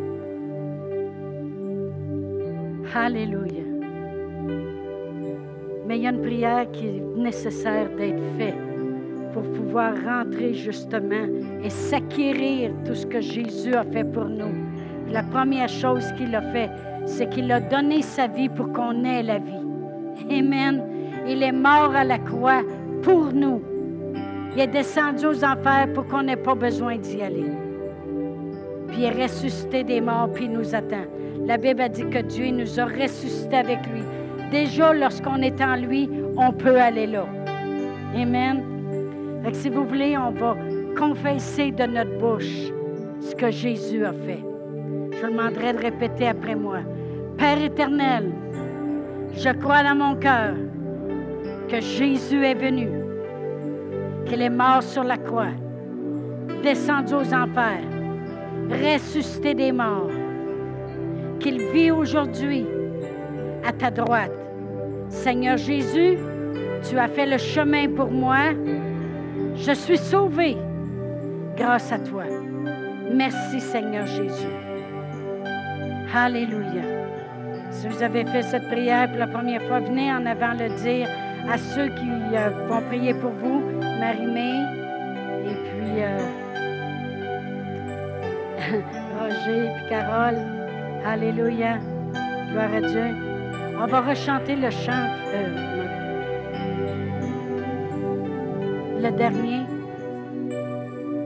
[2.95, 3.70] Alléluia.
[5.91, 8.55] Mais il y a une prière qui est nécessaire d'être faite
[9.33, 11.27] pour pouvoir rentrer justement
[11.65, 14.55] et s'acquérir tout ce que Jésus a fait pour nous.
[15.11, 16.71] La première chose qu'il a fait,
[17.07, 19.67] c'est qu'il a donné sa vie pour qu'on ait la vie.
[20.31, 20.81] Amen.
[21.27, 22.63] Il est mort à la croix
[23.03, 23.61] pour nous.
[24.55, 27.51] Il est descendu aux enfers pour qu'on n'ait pas besoin d'y aller.
[28.87, 31.07] Puis il est ressuscité des morts, puis il nous attend.
[31.47, 34.03] La Bible a dit que Dieu nous a ressuscités avec lui.
[34.51, 37.27] Déjà, lorsqu'on est en lui, on peut aller là.
[38.17, 38.65] Amen.
[39.53, 40.57] si vous voulez, on va
[40.99, 42.73] confesser de notre bouche
[43.21, 44.43] ce que Jésus a fait.
[45.13, 46.79] Je vous demanderai de répéter après moi.
[47.39, 48.33] Père éternel,
[49.35, 50.55] je crois dans mon cœur
[51.69, 52.89] que Jésus est venu,
[54.27, 55.55] qu'il est mort sur la croix,
[56.65, 57.85] descendu aux enfers,
[58.69, 60.11] ressuscité des morts,
[61.39, 62.67] qu'il vit aujourd'hui
[63.65, 64.40] à ta droite
[65.11, 66.17] Seigneur Jésus,
[66.89, 68.53] tu as fait le chemin pour moi.
[69.57, 70.57] Je suis sauvé
[71.57, 72.25] grâce à toi.
[73.13, 74.49] Merci Seigneur Jésus.
[76.15, 76.83] Alléluia.
[77.71, 81.09] Si vous avez fait cette prière pour la première fois, venez en avant le dire
[81.49, 84.51] à ceux qui euh, vont prier pour vous, Marie-Mé,
[85.45, 86.19] et puis euh,
[89.19, 90.39] Roger, puis Carole.
[91.05, 91.79] Alléluia.
[92.51, 93.40] Gloire à Dieu.
[93.83, 95.47] On va rechanter le chant, euh,
[99.01, 99.61] le dernier.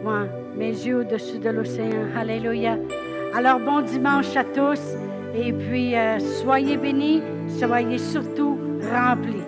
[0.05, 2.07] Moi, mes yeux au-dessus de l'océan.
[2.17, 2.79] Alléluia.
[3.35, 4.81] Alors, bon dimanche à tous.
[5.35, 8.57] Et puis, euh, soyez bénis, soyez surtout
[8.89, 9.43] remplis.